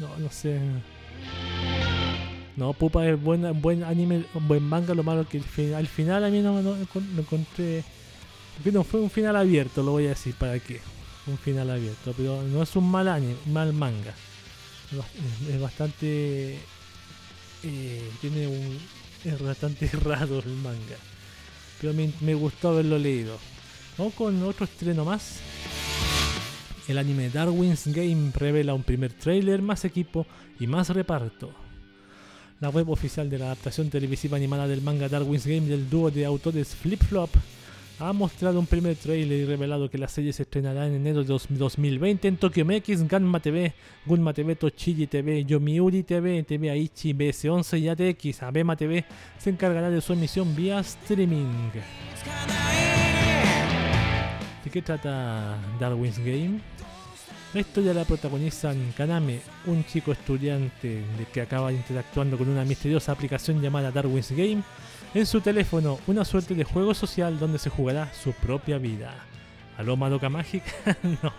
[0.00, 0.58] no, no, sé.
[2.56, 5.40] No, Pupa es buena, buen anime, buen manga, lo malo que
[5.76, 7.84] al final a mí no, no, no encontré...
[8.72, 10.80] No fue un final abierto, lo voy a decir, ¿para qué?
[11.26, 14.14] un final abierto, pero no es un mal anime, mal manga.
[15.50, 16.58] Es bastante
[17.62, 18.78] eh, tiene un
[19.24, 20.96] es bastante raro el manga.
[21.80, 23.38] Pero me, me gustó haberlo leído.
[23.96, 25.38] Vamos con otro estreno más.
[26.86, 30.26] El anime Darwin's Game revela un primer tráiler, más equipo
[30.60, 31.52] y más reparto.
[32.60, 36.26] La web oficial de la adaptación televisiva animada del manga Darwin's Game del dúo de
[36.26, 37.30] autores Flip Flop
[38.00, 41.26] ha mostrado un primer trailer y revelado que la serie se estrenará en enero de
[41.26, 43.72] dos- 2020 en Tokyo MX, Ganma TV,
[44.04, 48.42] Gunma TV, Tochigi TV, Yomiuri TV, TV Aichi, BS11 y ATX.
[48.42, 49.04] Abema TV
[49.38, 51.70] se encargará de su emisión vía streaming.
[54.64, 56.60] ¿De qué trata Darwin's Game?
[57.52, 61.02] La historia la protagonizan Kaname, un chico estudiante
[61.32, 64.62] que acaba interactuando con una misteriosa aplicación llamada Darwin's Game
[65.14, 69.14] en su teléfono, una suerte de juego social donde se jugará su propia vida.
[69.78, 70.72] ¿Aló Madoka Mágica?
[71.02, 71.32] no.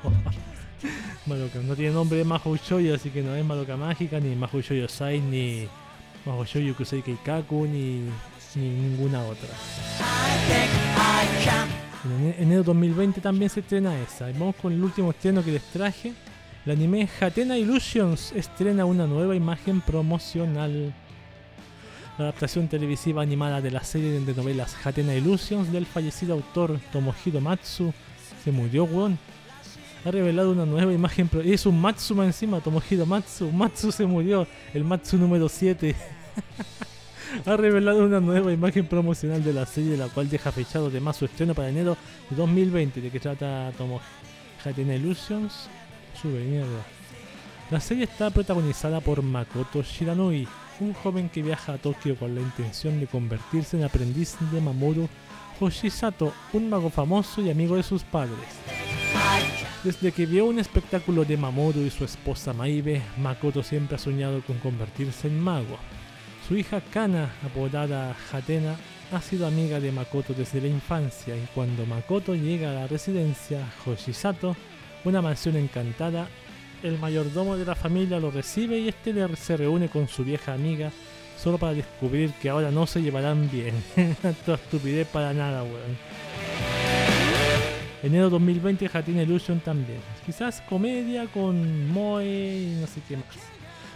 [1.26, 4.62] Madoka no tiene nombre de Mahou Shoujo, así que no es Madoka Mágica, ni Mahou
[4.62, 5.68] Shoujo Sai, ni
[6.26, 8.02] Mahou Shoujo Kusei Keikaku, ni,
[8.56, 9.50] ni ninguna otra.
[12.06, 14.30] En ene- enero 2020 también se estrena esa.
[14.30, 16.14] Y vamos con el último estreno que les traje.
[16.66, 20.94] El anime Hatena Illusions estrena una nueva imagen promocional.
[22.18, 27.42] La adaptación televisiva animada de la serie de novelas Hatena Illusions del fallecido autor Tomohiro
[27.42, 27.94] Matsu
[28.44, 29.20] se murió, weón.
[30.06, 31.30] Ha revelado una nueva imagen.
[31.44, 33.52] Es un Matsuma encima, Tomohiro Matsu.
[33.52, 35.94] Matsu se murió, el Matsu número 7.
[37.46, 41.26] ha revelado una nueva imagen promocional de la serie, la cual deja fechado además su
[41.26, 41.98] estreno para enero
[42.30, 43.02] de 2020.
[43.02, 44.00] ¿De qué trata Tomo
[44.64, 45.68] Hatena Illusions?
[46.24, 46.86] Mierda.
[47.70, 50.48] La serie está protagonizada por Makoto Shiranui,
[50.80, 55.08] un joven que viaja a Tokio con la intención de convertirse en aprendiz de Mamoru
[55.60, 58.36] Hoshisato, un mago famoso y amigo de sus padres.
[59.84, 64.42] Desde que vio un espectáculo de Mamoru y su esposa Maibe, Makoto siempre ha soñado
[64.42, 65.78] con convertirse en mago.
[66.48, 68.76] Su hija Kana, apodada Hatena,
[69.12, 73.60] ha sido amiga de Makoto desde la infancia y cuando Makoto llega a la residencia
[73.86, 74.56] Hoshisato,
[75.06, 76.28] una mansión encantada,
[76.84, 80.92] el mayordomo de la familia lo recibe y este se reúne con su vieja amiga
[81.42, 83.74] solo para descubrir que ahora no se llevarán bien.
[84.46, 85.98] Toda estupidez para nada, weón.
[88.04, 90.00] Enero 2020 Hatena Illusion también.
[90.26, 93.26] Quizás comedia con Moe y no sé qué más.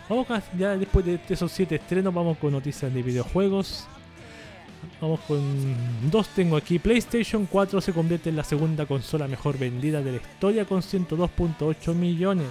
[0.07, 3.87] Vamos con- ya después de esos siete estrenos vamos con noticias de videojuegos.
[5.01, 5.41] Vamos con
[6.11, 6.79] dos tengo aquí.
[6.79, 11.93] PlayStation 4 se convierte en la segunda consola mejor vendida de la historia con 102.8
[11.93, 12.47] millones.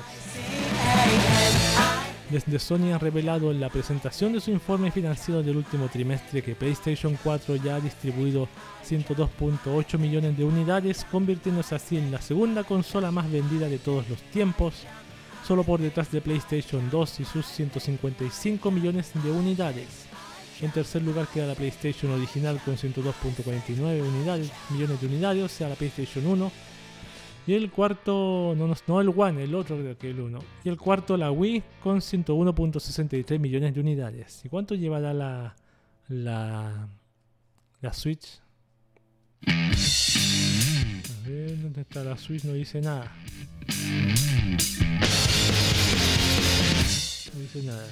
[2.30, 6.54] Desde Sony ha revelado en la presentación de su informe financiero del último trimestre que
[6.54, 8.48] PlayStation 4 ya ha distribuido
[8.86, 14.20] 102.8 millones de unidades, convirtiéndose así en la segunda consola más vendida de todos los
[14.30, 14.84] tiempos,
[15.46, 20.07] solo por detrás de PlayStation 2 y sus 155 millones de unidades.
[20.60, 25.68] En tercer lugar queda la PlayStation original con 102.49 unidades, millones de unidades, o sea
[25.68, 26.50] la PlayStation 1.
[27.46, 30.38] Y el cuarto, no, no, el One, el otro creo que el 1.
[30.64, 34.44] Y el cuarto la Wii con 101.63 millones de unidades.
[34.44, 35.56] ¿Y cuánto llevará la,
[36.08, 36.88] la,
[37.80, 38.40] la Switch?
[39.46, 39.52] A
[41.26, 42.44] ver, ¿dónde está la Switch?
[42.44, 43.10] No dice nada.
[47.32, 47.86] No dice nada.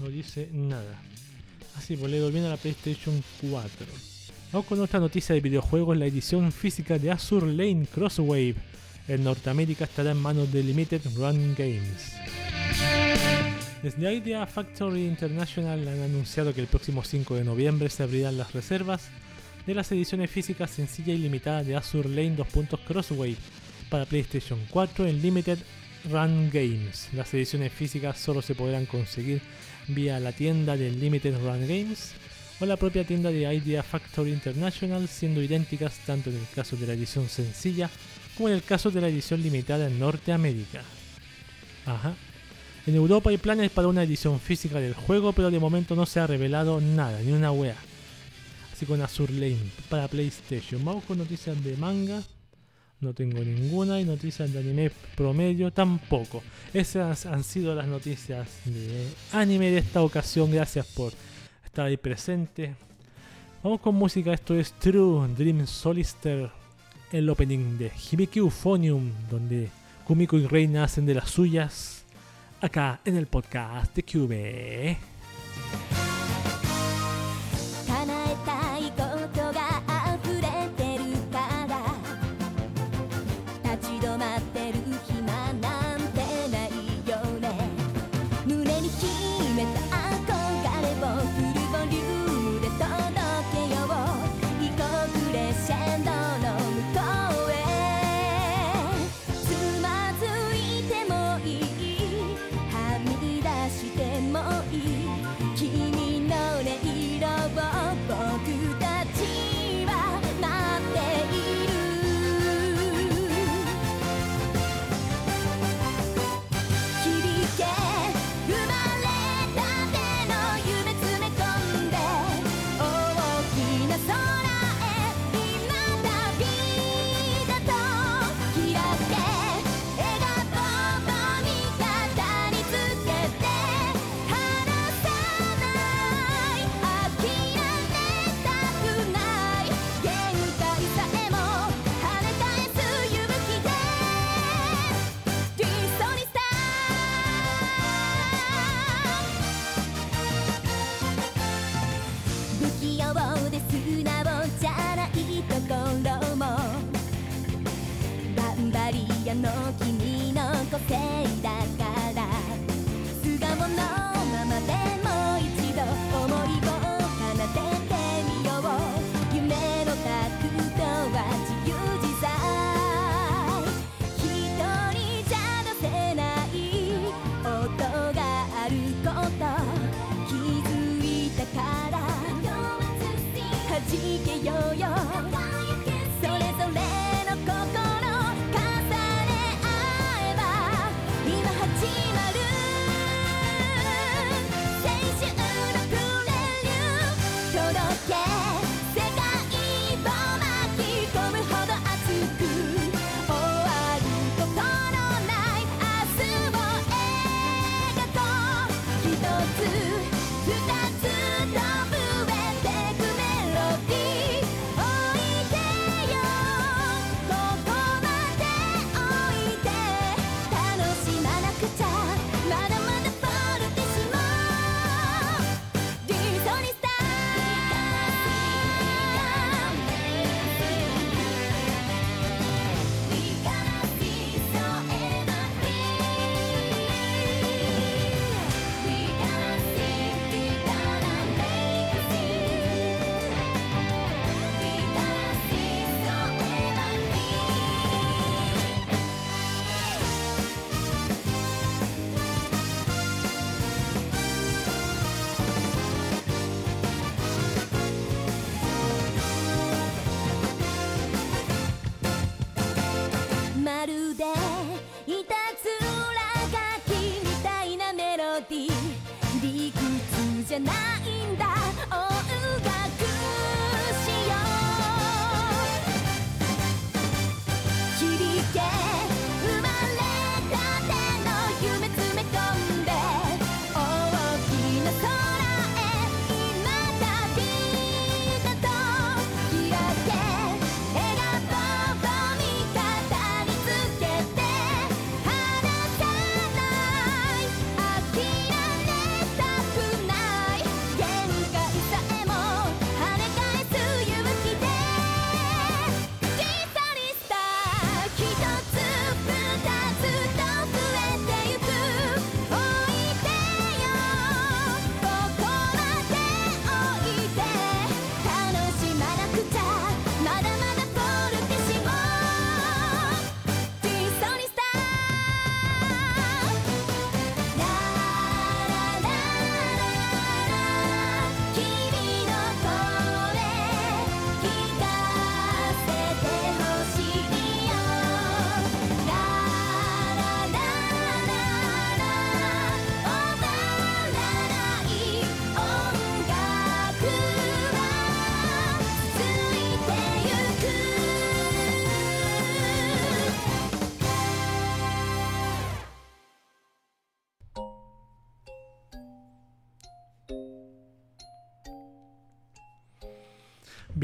[0.00, 0.98] No dice nada.
[1.76, 3.86] Así, pues le bien a la PlayStation 4.
[4.52, 5.96] Vamos con otra noticia de videojuegos.
[5.96, 8.54] La edición física de Azure Lane Crosswave
[9.08, 12.14] en Norteamérica estará en manos de Limited Run Games.
[13.82, 18.52] Desde Idea Factory International han anunciado que el próximo 5 de noviembre se abrirán las
[18.52, 19.08] reservas
[19.66, 22.46] de las ediciones físicas sencilla y limitada de Azure Lane 2.
[22.86, 23.36] Crossway
[23.90, 25.58] para PlayStation 4 en Limited
[26.10, 27.08] Run Games.
[27.12, 29.42] Las ediciones físicas solo se podrán conseguir
[29.88, 32.12] vía la tienda de Limited Run Games
[32.60, 36.86] o la propia tienda de Idea Factory International, siendo idénticas tanto en el caso de
[36.86, 37.90] la edición sencilla
[38.36, 40.82] como en el caso de la edición limitada en Norteamérica.
[41.86, 42.14] Ajá.
[42.86, 46.20] En Europa hay planes para una edición física del juego, pero de momento no se
[46.20, 47.76] ha revelado nada, ni una wea.
[48.72, 50.82] Así con Azure Lane para PlayStation.
[50.84, 52.22] Vamos con noticias de manga.
[53.00, 54.00] No tengo ninguna.
[54.00, 56.42] Y noticias de anime promedio tampoco.
[56.74, 60.50] Esas han sido las noticias de anime de esta ocasión.
[60.50, 61.12] Gracias por
[61.64, 62.74] estar ahí presente.
[63.62, 64.32] Vamos con música.
[64.32, 66.50] Esto es True Dream Solister.
[67.12, 69.10] El opening de Hibiki Euphonium.
[69.30, 69.68] Donde
[70.04, 72.04] Kumiko y Reina hacen de las suyas.
[72.60, 74.98] Acá en el podcast de Cube.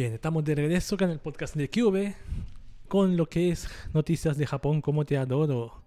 [0.07, 2.15] Bien, estamos de regreso en el podcast de Cube
[2.87, 5.83] con lo que es noticias de Japón como te adoro.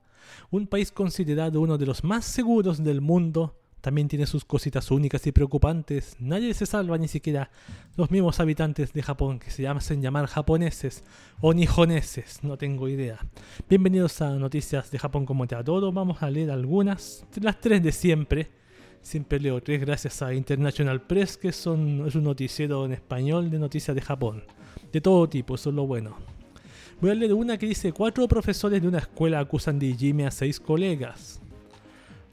[0.51, 5.25] Un país considerado uno de los más seguros del mundo también tiene sus cositas únicas
[5.25, 6.17] y preocupantes.
[6.19, 7.49] Nadie se salva, ni siquiera
[7.95, 11.05] los mismos habitantes de Japón, que se llaman llamar japoneses
[11.39, 13.25] o nijoneses, no tengo idea.
[13.69, 15.93] Bienvenidos a Noticias de Japón como te adoro.
[15.93, 18.51] Vamos a leer algunas, las tres de siempre.
[19.01, 23.59] Siempre leo tres gracias a International Press, que son, es un noticiero en español de
[23.59, 24.43] noticias de Japón.
[24.91, 26.15] De todo tipo, eso es lo bueno.
[27.01, 30.31] Voy a leer una que dice, cuatro profesores de una escuela acusan de Ijime a
[30.31, 31.41] seis colegas.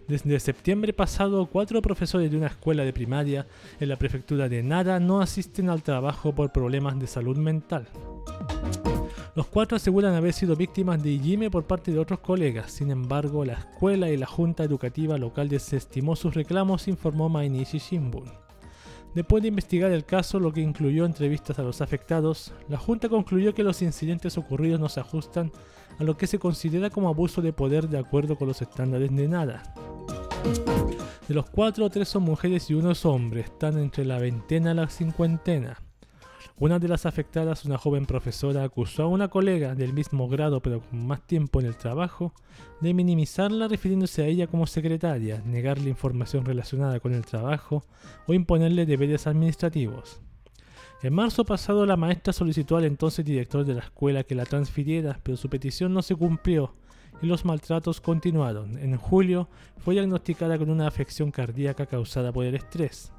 [0.08, 3.46] Desde septiembre pasado, cuatro profesores de una escuela de primaria
[3.80, 7.88] en la prefectura de Nara no asisten al trabajo por problemas de salud mental.
[9.36, 12.72] Los cuatro aseguran haber sido víctimas de Ijime por parte de otros colegas.
[12.72, 18.32] Sin embargo, la escuela y la junta educativa local desestimó sus reclamos, informó Mainichi Shimbun.
[19.14, 23.52] Después de investigar el caso, lo que incluyó entrevistas a los afectados, la Junta concluyó
[23.52, 25.52] que los incidentes ocurridos no se ajustan
[25.98, 29.28] a lo que se considera como abuso de poder de acuerdo con los estándares de
[29.28, 29.74] nada.
[31.28, 34.76] De los cuatro, tres son mujeres y uno es hombre, están entre la veintena y
[34.76, 35.76] la cincuentena.
[36.58, 40.80] Una de las afectadas, una joven profesora, acusó a una colega del mismo grado pero
[40.80, 42.32] con más tiempo en el trabajo
[42.80, 47.84] de minimizarla refiriéndose a ella como secretaria, negarle información relacionada con el trabajo
[48.26, 50.22] o imponerle deberes administrativos.
[51.02, 55.20] En marzo pasado la maestra solicitó al entonces director de la escuela que la transfiriera,
[55.22, 56.74] pero su petición no se cumplió
[57.20, 58.78] y los maltratos continuaron.
[58.78, 63.12] En julio fue diagnosticada con una afección cardíaca causada por el estrés.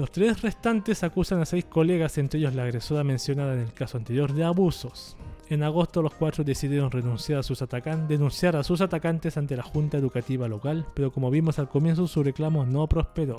[0.00, 3.98] Los tres restantes acusan a seis colegas, entre ellos la agresora mencionada en el caso
[3.98, 5.14] anterior, de abusos.
[5.50, 7.62] En agosto los cuatro decidieron renunciar a sus
[8.08, 12.22] denunciar a sus atacantes ante la Junta Educativa local, pero como vimos al comienzo su
[12.22, 13.36] reclamo no prosperó.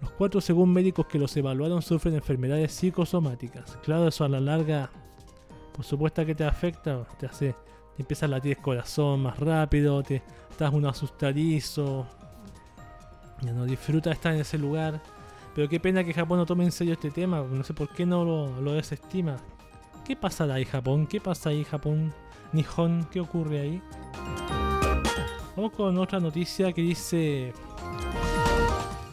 [0.00, 3.76] Los cuatro, según médicos que los evaluaron, sufren enfermedades psicosomáticas.
[3.82, 4.88] Claro, eso a la larga,
[5.74, 7.54] por supuesto que te afecta, te hace,
[7.96, 12.06] te empieza a latir el corazón más rápido, te estás un asustadizo,
[13.42, 15.02] ya no disfrutas estar en ese lugar.
[15.56, 18.04] Pero qué pena que Japón no tome en serio este tema, no sé por qué
[18.04, 18.26] no
[18.60, 19.38] lo, desestima.
[20.04, 21.06] ¿Qué pasará ahí Japón?
[21.06, 22.12] ¿Qué pasa ahí Japón?
[22.52, 23.82] Nihon, ¿qué ocurre ahí?
[25.56, 27.54] Vamos con otra noticia que dice...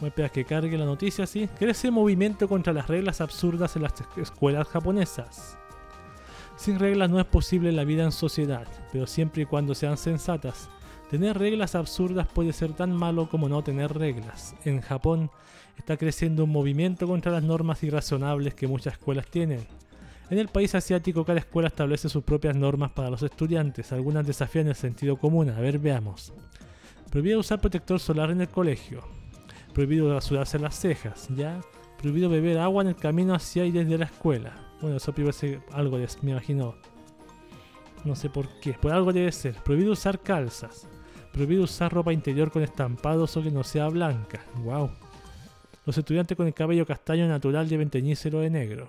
[0.00, 1.48] Voy a esperar que cargue la noticia, ¿sí?
[1.58, 5.56] Crece movimiento contra las reglas absurdas en las es- escuelas japonesas.
[6.56, 10.68] Sin reglas no es posible la vida en sociedad, pero siempre y cuando sean sensatas.
[11.10, 14.54] Tener reglas absurdas puede ser tan malo como no tener reglas.
[14.66, 15.30] En Japón
[15.76, 19.66] está creciendo un movimiento contra las normas irrazonables que muchas escuelas tienen.
[20.30, 24.68] En el país asiático cada escuela establece sus propias normas para los estudiantes, algunas desafían
[24.68, 25.50] el sentido común.
[25.50, 26.32] A ver, veamos.
[27.10, 29.02] Prohibido usar protector solar en el colegio.
[29.74, 31.60] Prohibido rasurarse las cejas, ¿ya?
[31.98, 34.54] Prohibido beber agua en el camino hacia y desde la escuela.
[34.80, 36.74] Bueno, eso debe ser algo, de, me imagino.
[38.04, 39.54] No sé por qué, por algo debe ser.
[39.62, 40.88] Prohibido usar calzas.
[41.32, 44.40] Prohibido usar ropa interior con estampados o que no sea blanca.
[44.62, 44.90] Wow.
[45.86, 48.88] Los estudiantes con el cabello castaño natural deben teñírselo de negro.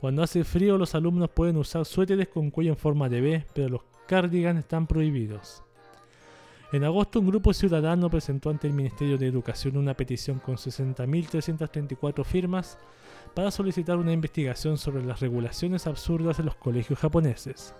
[0.00, 3.68] Cuando hace frío, los alumnos pueden usar suéteres con cuello en forma de B, pero
[3.68, 5.62] los cardigans están prohibidos.
[6.72, 12.24] En agosto, un grupo ciudadano presentó ante el Ministerio de Educación una petición con 60.334
[12.24, 12.78] firmas
[13.34, 17.74] para solicitar una investigación sobre las regulaciones absurdas de los colegios japoneses.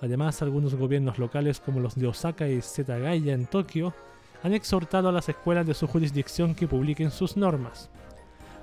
[0.00, 3.94] Además, algunos gobiernos locales como los de Osaka y Setagaya en Tokio
[4.42, 7.90] han exhortado a las escuelas de su jurisdicción que publiquen sus normas.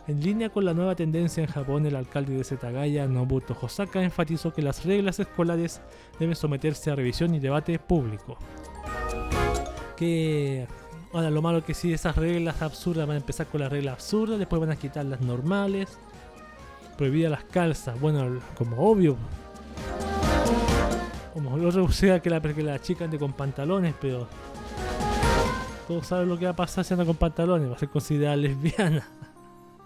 [0.06, 4.54] En línea con la nueva tendencia en Japón, el alcalde de Setagaya, Nobuto Hosaka, enfatizó
[4.54, 5.82] que las reglas escolares
[6.20, 8.38] deben someterse a revisión y debate público.
[9.96, 10.68] Que
[11.14, 14.40] ahora lo malo que si esas reglas absurdas van a empezar con las reglas absurdas,
[14.40, 15.98] después van a quitar las normales,
[16.98, 19.16] prohibidas las calzas, bueno, como obvio.
[21.34, 24.28] Como lo sea que la, que la chica ande con pantalones, pero
[26.02, 29.08] todos lo que va a pasar si anda con pantalones, va a ser considerada lesbiana.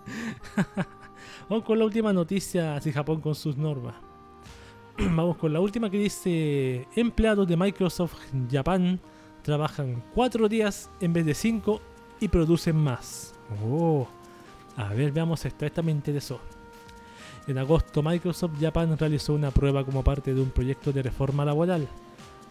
[1.49, 3.95] Vamos con la última noticia, así Japón con sus normas.
[4.97, 8.15] Vamos con la última que dice, empleados de Microsoft
[8.49, 8.99] Japan
[9.41, 11.81] trabajan cuatro días en vez de cinco
[12.19, 13.33] y producen más.
[13.63, 14.07] Oh,
[14.75, 16.39] a ver, veamos esta, esta me interesó.
[17.47, 21.87] En agosto, Microsoft Japan realizó una prueba como parte de un proyecto de reforma laboral.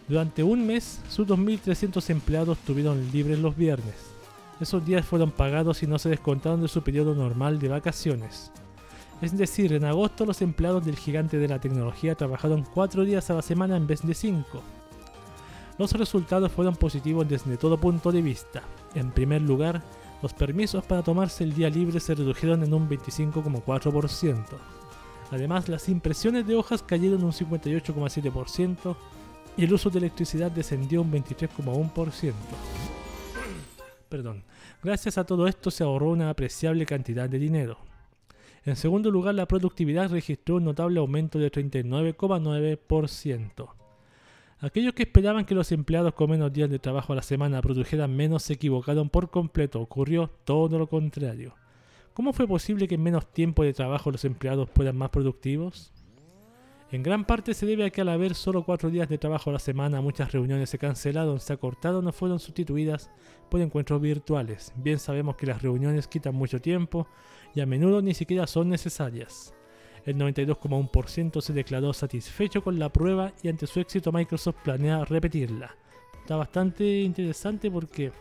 [0.07, 3.95] Durante un mes, sus 2.300 empleados tuvieron libres los viernes.
[4.59, 8.51] Esos días fueron pagados y no se descontaron de su periodo normal de vacaciones.
[9.21, 13.33] Es decir, en agosto los empleados del gigante de la tecnología trabajaron 4 días a
[13.33, 14.61] la semana en vez de 5.
[15.77, 18.63] Los resultados fueron positivos desde todo punto de vista.
[18.95, 19.83] En primer lugar,
[20.21, 24.43] Los permisos para tomarse el día libre se redujeron en un 25,4%.
[25.31, 28.95] Además, las impresiones de hojas cayeron un 58,7%
[29.57, 32.33] y el uso de electricidad descendió un 23,1%.
[34.07, 34.43] Perdón.
[34.83, 37.79] Gracias a todo esto se ahorró una apreciable cantidad de dinero.
[38.63, 43.69] En segundo lugar, la productividad registró un notable aumento de 39,9%.
[44.59, 48.13] Aquellos que esperaban que los empleados con menos días de trabajo a la semana produjeran
[48.15, 49.79] menos se equivocaron por completo.
[49.79, 51.53] Ocurrió todo lo contrario.
[52.13, 55.93] ¿Cómo fue posible que en menos tiempo de trabajo los empleados fueran más productivos?
[56.89, 59.53] En gran parte se debe a que al haber solo cuatro días de trabajo a
[59.53, 63.11] la semana, muchas reuniones se cancelaron, se acortaron o fueron sustituidas
[63.49, 64.71] por encuentros virtuales.
[64.77, 67.07] Bien sabemos que las reuniones quitan mucho tiempo
[67.53, 69.53] y a menudo ni siquiera son necesarias.
[70.05, 75.75] El 92,1% se declaró satisfecho con la prueba y ante su éxito Microsoft planea repetirla.
[76.21, 78.13] Está bastante interesante porque...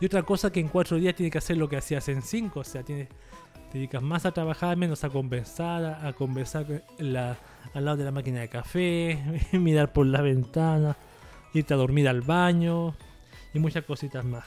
[0.00, 2.60] Y otra cosa que en cuatro días tiene que hacer lo que hacías en cinco,
[2.60, 3.06] o sea, tiene,
[3.70, 6.66] te dedicas más a trabajar, menos a conversar, a, conversar
[6.98, 7.38] la-
[7.74, 9.18] al lado de la máquina de café,
[9.52, 10.96] mirar por la ventana,
[11.54, 12.94] irte a dormir al baño
[13.54, 14.44] y muchas cositas más.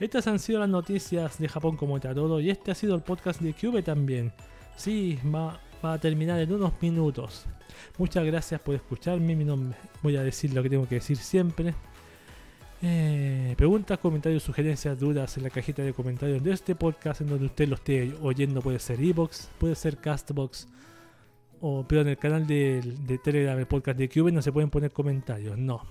[0.00, 3.40] Estas han sido las noticias de Japón como todo y este ha sido el podcast
[3.40, 4.32] de Cube también.
[4.76, 7.46] Sí, va, va a terminar en unos minutos.
[7.96, 9.34] Muchas gracias por escucharme.
[9.34, 11.74] Mi nombre, voy a decir lo que tengo que decir siempre.
[12.80, 17.46] Eh, preguntas, comentarios, sugerencias, dudas en la cajita de comentarios de este podcast en donde
[17.46, 18.62] usted lo esté oyendo.
[18.62, 20.68] Puede ser Evox, puede ser Castbox.
[21.60, 24.70] O, pero en el canal de, de Telegram, el podcast de Cube, no se pueden
[24.70, 25.58] poner comentarios.
[25.58, 25.82] No.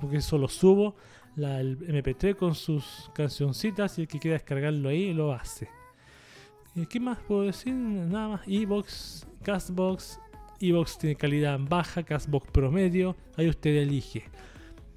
[0.00, 0.96] Porque solo subo
[1.36, 5.68] la, el MP3 con sus cancioncitas y el que quiera descargarlo ahí lo hace.
[6.74, 7.72] ¿Y ¿Qué más puedo decir?
[7.74, 8.40] Nada más.
[8.46, 10.20] Evox, Castbox.
[10.60, 13.16] Evox tiene calidad baja, Castbox promedio.
[13.36, 14.24] Ahí usted elige.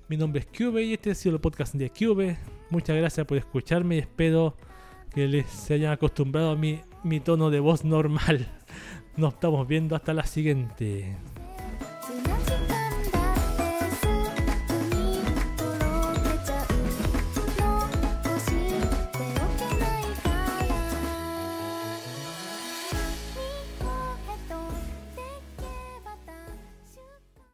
[0.10, 2.38] Mi nombre es Cube y este ha sido el podcast de Cube.
[2.70, 4.58] Muchas gracias por escucharme y espero
[5.14, 8.61] que les se hayan acostumbrado a mi, mi tono de voz normal.
[9.22, 11.16] Nos estamos viendo hasta la siguiente.